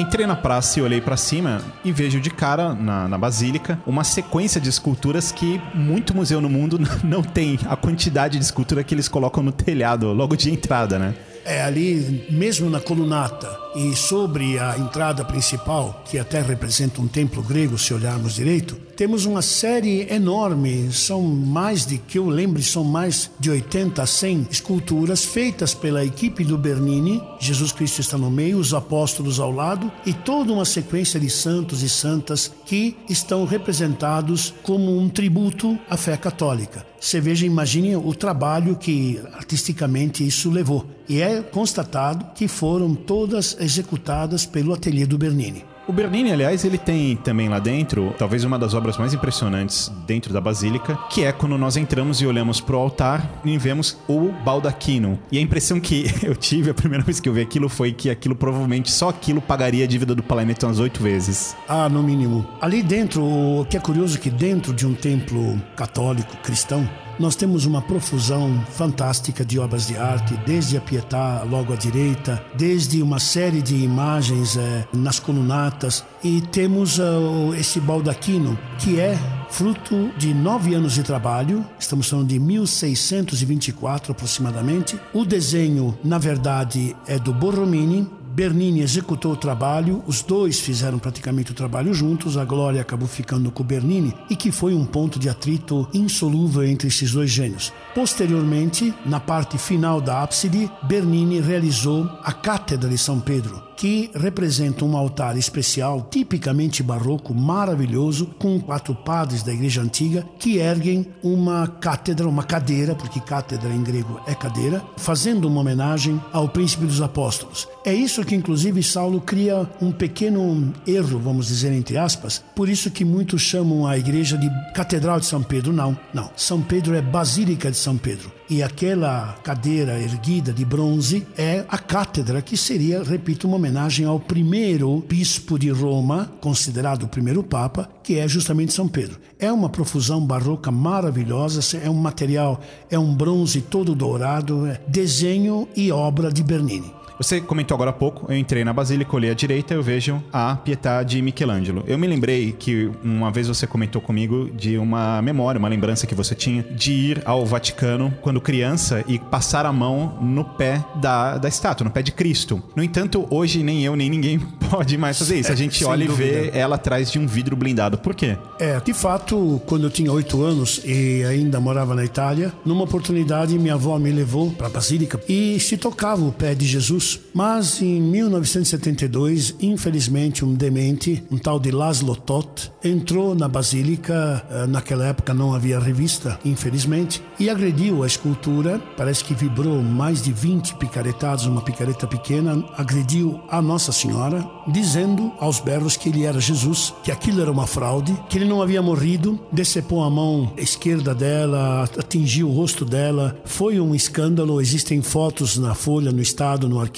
Entrei 0.00 0.26
na 0.26 0.34
praça 0.34 0.78
e 0.78 0.82
olhei 0.82 0.98
para 0.98 1.14
cima 1.14 1.60
e 1.84 1.92
vejo 1.92 2.18
de 2.18 2.30
cara 2.30 2.72
na, 2.72 3.06
na, 3.06 3.18
basílica 3.18 3.78
uma 3.86 4.02
sequência 4.02 4.58
de 4.58 4.70
esculturas 4.70 5.30
que 5.30 5.60
muito 5.74 6.16
museu 6.16 6.40
no 6.40 6.48
mundo 6.48 6.80
não 7.04 7.22
tem 7.22 7.58
a 7.68 7.76
quantidade 7.76 8.38
de 8.38 8.42
escultura 8.42 8.82
que 8.82 8.94
eles 8.94 9.08
colocam 9.08 9.42
no 9.42 9.52
telhado 9.52 10.10
logo 10.14 10.36
de 10.36 10.50
entrada, 10.50 10.98
né? 10.98 11.14
É 11.44 11.60
ali, 11.62 12.26
mesmo 12.30 12.70
na 12.70 12.80
colunata 12.80 13.46
e 13.76 13.94
sobre 13.94 14.58
a 14.58 14.78
entrada 14.78 15.22
principal, 15.22 16.02
que 16.06 16.18
até 16.18 16.40
representa 16.40 17.02
um 17.02 17.06
templo 17.06 17.42
grego, 17.42 17.78
se 17.78 17.92
olharmos 17.92 18.34
direito, 18.34 18.80
temos 19.00 19.24
uma 19.24 19.40
série 19.40 20.06
enorme, 20.12 20.92
são 20.92 21.22
mais 21.22 21.86
de 21.86 21.96
que 21.96 22.18
eu 22.18 22.28
lembre, 22.28 22.62
são 22.62 22.84
mais 22.84 23.30
de 23.40 23.48
80 23.48 24.02
a 24.02 24.06
100 24.06 24.48
esculturas 24.50 25.24
feitas 25.24 25.72
pela 25.72 26.04
equipe 26.04 26.44
do 26.44 26.58
Bernini. 26.58 27.18
Jesus 27.38 27.72
Cristo 27.72 28.02
está 28.02 28.18
no 28.18 28.30
meio, 28.30 28.58
os 28.58 28.74
apóstolos 28.74 29.40
ao 29.40 29.50
lado 29.50 29.90
e 30.04 30.12
toda 30.12 30.52
uma 30.52 30.66
sequência 30.66 31.18
de 31.18 31.30
santos 31.30 31.82
e 31.82 31.88
santas 31.88 32.52
que 32.66 32.94
estão 33.08 33.46
representados 33.46 34.52
como 34.62 34.98
um 34.98 35.08
tributo 35.08 35.78
à 35.88 35.96
fé 35.96 36.14
católica. 36.18 36.84
Você 37.00 37.22
veja, 37.22 37.46
imagine 37.46 37.96
o 37.96 38.12
trabalho 38.12 38.76
que 38.76 39.18
artisticamente 39.32 40.26
isso 40.26 40.50
levou. 40.50 40.84
E 41.08 41.22
é 41.22 41.40
constatado 41.40 42.34
que 42.34 42.46
foram 42.46 42.94
todas 42.94 43.56
executadas 43.58 44.44
pelo 44.44 44.74
ateliê 44.74 45.06
do 45.06 45.16
Bernini. 45.16 45.69
O 45.86 45.92
Bernini, 45.92 46.30
aliás, 46.30 46.64
ele 46.64 46.78
tem 46.78 47.16
também 47.16 47.48
lá 47.48 47.58
dentro, 47.58 48.14
talvez 48.18 48.44
uma 48.44 48.58
das 48.58 48.74
obras 48.74 48.96
mais 48.96 49.12
impressionantes 49.12 49.90
dentro 50.06 50.32
da 50.32 50.40
basílica, 50.40 50.96
que 51.10 51.24
é 51.24 51.32
quando 51.32 51.58
nós 51.58 51.76
entramos 51.76 52.20
e 52.20 52.26
olhamos 52.26 52.60
pro 52.60 52.78
altar 52.78 53.28
e 53.44 53.58
vemos 53.58 53.98
o 54.06 54.30
baldaquino. 54.44 55.18
E 55.32 55.38
a 55.38 55.40
impressão 55.40 55.80
que 55.80 56.06
eu 56.22 56.36
tive 56.36 56.70
a 56.70 56.74
primeira 56.74 57.04
vez 57.04 57.18
que 57.18 57.28
eu 57.28 57.32
vi 57.32 57.40
aquilo 57.40 57.68
foi 57.68 57.92
que 57.92 58.08
aquilo 58.10 58.36
provavelmente 58.36 58.90
só 58.90 59.08
aquilo 59.08 59.40
pagaria 59.40 59.84
a 59.84 59.88
dívida 59.88 60.14
do 60.14 60.22
planeta 60.22 60.66
umas 60.66 60.78
oito 60.78 61.02
vezes. 61.02 61.56
Ah, 61.68 61.88
no 61.88 62.02
mínimo. 62.02 62.46
Ali 62.60 62.82
dentro, 62.82 63.24
o 63.24 63.66
que 63.68 63.76
é 63.76 63.80
curioso 63.80 64.16
é 64.16 64.20
que 64.20 64.30
dentro 64.30 64.72
de 64.72 64.86
um 64.86 64.94
templo 64.94 65.60
católico 65.74 66.36
cristão, 66.38 66.88
nós 67.20 67.36
temos 67.36 67.66
uma 67.66 67.82
profusão 67.82 68.64
fantástica 68.70 69.44
de 69.44 69.58
obras 69.58 69.86
de 69.86 69.94
arte, 69.94 70.34
desde 70.46 70.78
a 70.78 70.80
Pietà 70.80 71.42
logo 71.42 71.74
à 71.74 71.76
direita, 71.76 72.42
desde 72.56 73.02
uma 73.02 73.20
série 73.20 73.60
de 73.60 73.76
imagens 73.76 74.56
eh, 74.56 74.88
nas 74.90 75.20
colunatas, 75.20 76.02
e 76.24 76.40
temos 76.40 76.98
uh, 76.98 77.54
esse 77.58 77.78
baldaquino, 77.78 78.58
que 78.78 78.98
é 78.98 79.18
fruto 79.50 80.10
de 80.16 80.32
nove 80.32 80.74
anos 80.74 80.94
de 80.94 81.02
trabalho, 81.02 81.66
estamos 81.78 82.08
falando 82.08 82.28
de 82.28 82.38
1624 82.38 84.12
aproximadamente. 84.12 84.98
O 85.12 85.24
desenho, 85.24 85.98
na 86.02 86.16
verdade, 86.16 86.96
é 87.06 87.18
do 87.18 87.34
Borromini, 87.34 88.08
Bernini 88.32 88.80
executou 88.80 89.32
o 89.32 89.36
trabalho, 89.36 90.04
os 90.06 90.22
dois 90.22 90.60
fizeram 90.60 90.98
praticamente 90.98 91.50
o 91.50 91.54
trabalho 91.54 91.92
juntos, 91.92 92.36
a 92.36 92.44
Glória 92.44 92.80
acabou 92.80 93.08
ficando 93.08 93.50
com 93.50 93.62
o 93.62 93.66
Bernini 93.66 94.14
e 94.30 94.36
que 94.36 94.52
foi 94.52 94.72
um 94.72 94.84
ponto 94.84 95.18
de 95.18 95.28
atrito 95.28 95.88
insolúvel 95.92 96.64
entre 96.64 96.88
esses 96.88 97.12
dois 97.12 97.28
gênios. 97.28 97.72
Posteriormente, 97.94 98.94
na 99.04 99.18
parte 99.18 99.58
final 99.58 100.00
da 100.00 100.22
ábside, 100.22 100.70
Bernini 100.84 101.40
realizou 101.40 102.08
a 102.22 102.32
Cátedra 102.32 102.88
de 102.88 102.98
São 102.98 103.18
Pedro, 103.18 103.69
que 103.80 104.10
representa 104.14 104.84
um 104.84 104.94
altar 104.94 105.38
especial, 105.38 106.06
tipicamente 106.10 106.82
barroco, 106.82 107.32
maravilhoso, 107.32 108.26
com 108.38 108.60
quatro 108.60 108.94
padres 108.94 109.42
da 109.42 109.54
igreja 109.54 109.80
antiga 109.80 110.22
que 110.38 110.58
erguem 110.58 111.06
uma 111.22 111.66
cátedra, 111.66 112.28
uma 112.28 112.42
cadeira, 112.42 112.94
porque 112.94 113.18
cátedra 113.20 113.72
em 113.72 113.82
grego 113.82 114.20
é 114.26 114.34
cadeira, 114.34 114.84
fazendo 114.98 115.48
uma 115.48 115.62
homenagem 115.62 116.20
ao 116.30 116.46
príncipe 116.46 116.84
dos 116.84 117.00
apóstolos. 117.00 117.66
É 117.82 117.94
isso 117.94 118.22
que, 118.22 118.34
inclusive, 118.34 118.82
Saulo 118.82 119.18
cria 119.18 119.66
um 119.80 119.90
pequeno 119.90 120.74
erro, 120.86 121.18
vamos 121.18 121.46
dizer 121.46 121.72
entre 121.72 121.96
aspas, 121.96 122.44
por 122.54 122.68
isso 122.68 122.90
que 122.90 123.02
muitos 123.02 123.40
chamam 123.40 123.86
a 123.86 123.96
igreja 123.96 124.36
de 124.36 124.50
Catedral 124.74 125.20
de 125.20 125.24
São 125.24 125.42
Pedro. 125.42 125.72
Não, 125.72 125.98
não. 126.12 126.30
São 126.36 126.60
Pedro 126.60 126.94
é 126.94 127.00
Basílica 127.00 127.70
de 127.70 127.78
São 127.78 127.96
Pedro. 127.96 128.39
E 128.50 128.64
aquela 128.64 129.38
cadeira 129.44 130.00
erguida 130.00 130.52
de 130.52 130.64
bronze 130.64 131.24
é 131.38 131.64
a 131.68 131.78
cátedra, 131.78 132.42
que 132.42 132.56
seria, 132.56 133.00
repito, 133.00 133.46
uma 133.46 133.56
homenagem 133.56 134.04
ao 134.04 134.18
primeiro 134.18 135.04
bispo 135.08 135.56
de 135.56 135.70
Roma, 135.70 136.32
considerado 136.40 137.04
o 137.04 137.08
primeiro 137.08 137.44
papa, 137.44 137.88
que 138.02 138.18
é 138.18 138.26
justamente 138.26 138.72
São 138.72 138.88
Pedro. 138.88 139.20
É 139.38 139.52
uma 139.52 139.68
profusão 139.68 140.20
barroca 140.26 140.72
maravilhosa, 140.72 141.60
é 141.78 141.88
um 141.88 141.94
material, 141.94 142.60
é 142.90 142.98
um 142.98 143.14
bronze 143.14 143.60
todo 143.60 143.94
dourado, 143.94 144.66
é 144.66 144.80
desenho 144.88 145.68
e 145.76 145.92
obra 145.92 146.32
de 146.32 146.42
Bernini. 146.42 146.99
Você 147.20 147.38
comentou 147.38 147.74
agora 147.74 147.90
há 147.90 147.92
pouco, 147.92 148.32
eu 148.32 148.38
entrei 148.38 148.64
na 148.64 148.72
Basílica, 148.72 149.14
olhei 149.14 149.30
à 149.30 149.34
direita 149.34 149.74
eu 149.74 149.82
vejo 149.82 150.22
a 150.32 150.56
Pietà 150.56 151.02
de 151.02 151.20
Michelangelo. 151.20 151.84
Eu 151.86 151.98
me 151.98 152.06
lembrei 152.06 152.50
que 152.52 152.90
uma 153.04 153.30
vez 153.30 153.46
você 153.46 153.66
comentou 153.66 154.00
comigo 154.00 154.48
de 154.54 154.78
uma 154.78 155.20
memória, 155.20 155.58
uma 155.58 155.68
lembrança 155.68 156.06
que 156.06 156.14
você 156.14 156.34
tinha 156.34 156.62
de 156.62 156.92
ir 156.92 157.22
ao 157.26 157.44
Vaticano 157.44 158.10
quando 158.22 158.40
criança 158.40 159.04
e 159.06 159.18
passar 159.18 159.66
a 159.66 159.72
mão 159.72 160.16
no 160.22 160.46
pé 160.46 160.82
da, 160.94 161.36
da 161.36 161.46
estátua, 161.46 161.84
no 161.84 161.90
pé 161.90 162.00
de 162.00 162.10
Cristo. 162.10 162.62
No 162.74 162.82
entanto, 162.82 163.26
hoje 163.28 163.62
nem 163.62 163.84
eu 163.84 163.94
nem 163.94 164.08
ninguém 164.08 164.38
pode 164.70 164.96
mais 164.96 165.18
fazer 165.18 165.40
isso. 165.40 165.52
A 165.52 165.54
gente 165.54 165.80
Sem 165.80 165.86
olha 165.86 166.06
dúvida. 166.06 166.26
e 166.26 166.50
vê 166.50 166.58
ela 166.58 166.76
atrás 166.76 167.12
de 167.12 167.18
um 167.18 167.26
vidro 167.26 167.54
blindado. 167.54 167.98
Por 167.98 168.14
quê? 168.14 168.38
É, 168.58 168.80
de 168.80 168.94
fato, 168.94 169.60
quando 169.66 169.84
eu 169.84 169.90
tinha 169.90 170.10
oito 170.10 170.42
anos 170.42 170.80
e 170.86 171.22
ainda 171.24 171.60
morava 171.60 171.94
na 171.94 172.02
Itália, 172.02 172.50
numa 172.64 172.84
oportunidade 172.84 173.58
minha 173.58 173.74
avó 173.74 173.98
me 173.98 174.10
levou 174.10 174.50
para 174.52 174.68
a 174.68 174.70
Basílica 174.70 175.20
e 175.28 175.60
se 175.60 175.76
tocava 175.76 176.24
o 176.24 176.32
pé 176.32 176.54
de 176.54 176.64
Jesus. 176.66 177.09
Mas 177.32 177.80
em 177.80 178.00
1972, 178.00 179.54
infelizmente, 179.60 180.44
um 180.44 180.54
demente, 180.54 181.22
um 181.30 181.38
tal 181.38 181.58
de 181.58 181.70
Laszlo 181.70 182.14
Tot, 182.14 182.70
entrou 182.84 183.34
na 183.34 183.48
Basílica. 183.48 184.44
eh, 184.50 184.66
Naquela 184.66 185.06
época 185.06 185.32
não 185.34 185.54
havia 185.54 185.78
revista, 185.78 186.38
infelizmente, 186.44 187.22
e 187.38 187.48
agrediu 187.48 188.02
a 188.02 188.06
escultura. 188.06 188.78
Parece 188.96 189.24
que 189.24 189.34
vibrou 189.34 189.82
mais 189.82 190.22
de 190.22 190.32
20 190.32 190.74
picaretadas, 190.76 191.46
uma 191.46 191.62
picareta 191.62 192.06
pequena, 192.06 192.64
agrediu 192.76 193.40
a 193.48 193.60
Nossa 193.62 193.92
Senhora, 193.92 194.48
dizendo 194.68 195.32
aos 195.38 195.58
berros 195.60 195.96
que 195.96 196.08
ele 196.08 196.24
era 196.24 196.40
Jesus, 196.40 196.92
que 197.02 197.10
aquilo 197.10 197.40
era 197.40 197.50
uma 197.50 197.66
fraude, 197.66 198.16
que 198.28 198.38
ele 198.38 198.44
não 198.48 198.62
havia 198.62 198.82
morrido, 198.82 199.38
decepou 199.52 200.04
a 200.04 200.10
mão 200.10 200.52
esquerda 200.56 201.14
dela, 201.14 201.84
atingiu 201.98 202.48
o 202.48 202.52
rosto 202.52 202.84
dela. 202.84 203.36
Foi 203.44 203.80
um 203.80 203.94
escândalo, 203.94 204.60
existem 204.60 205.00
fotos 205.02 205.56
na 205.56 205.74
Folha, 205.74 206.12
no 206.12 206.20
Estado, 206.20 206.68
no 206.68 206.78
arquivo. 206.80 206.89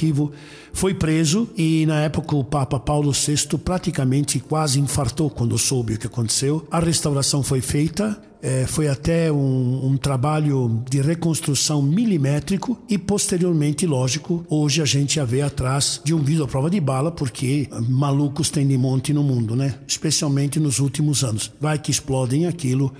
Foi 0.72 0.94
preso 0.94 1.48
e 1.56 1.84
na 1.86 2.00
época 2.00 2.34
o 2.34 2.42
Papa 2.42 2.80
Paulo 2.80 3.12
VI 3.12 3.58
praticamente 3.58 4.40
quase 4.40 4.80
infartou 4.80 5.30
quando 5.30 5.58
soube 5.58 5.94
o 5.94 5.98
que 5.98 6.06
aconteceu. 6.06 6.66
A 6.70 6.80
restauração 6.80 7.42
foi 7.42 7.60
feita, 7.60 8.20
é, 8.42 8.66
foi 8.66 8.88
até 8.88 9.30
um, 9.30 9.86
um 9.86 9.96
trabalho 9.96 10.82
de 10.90 11.00
reconstrução 11.00 11.80
milimétrico 11.80 12.76
e 12.88 12.98
posteriormente, 12.98 13.86
lógico, 13.86 14.44
hoje 14.48 14.82
a 14.82 14.84
gente 14.84 15.20
a 15.20 15.24
vê 15.24 15.42
atrás 15.42 16.00
de 16.02 16.12
um 16.12 16.18
vidro 16.18 16.44
à 16.44 16.48
prova 16.48 16.68
de 16.68 16.80
bala 16.80 17.12
porque 17.12 17.68
malucos 17.88 18.50
tem 18.50 18.66
de 18.66 18.76
monte 18.76 19.12
no 19.12 19.22
mundo, 19.22 19.54
né? 19.54 19.76
Especialmente 19.86 20.58
nos 20.58 20.80
últimos 20.80 21.22
anos. 21.22 21.52
Vai 21.60 21.78
que 21.78 21.92
explodem 21.92 22.46
aquilo. 22.46 22.92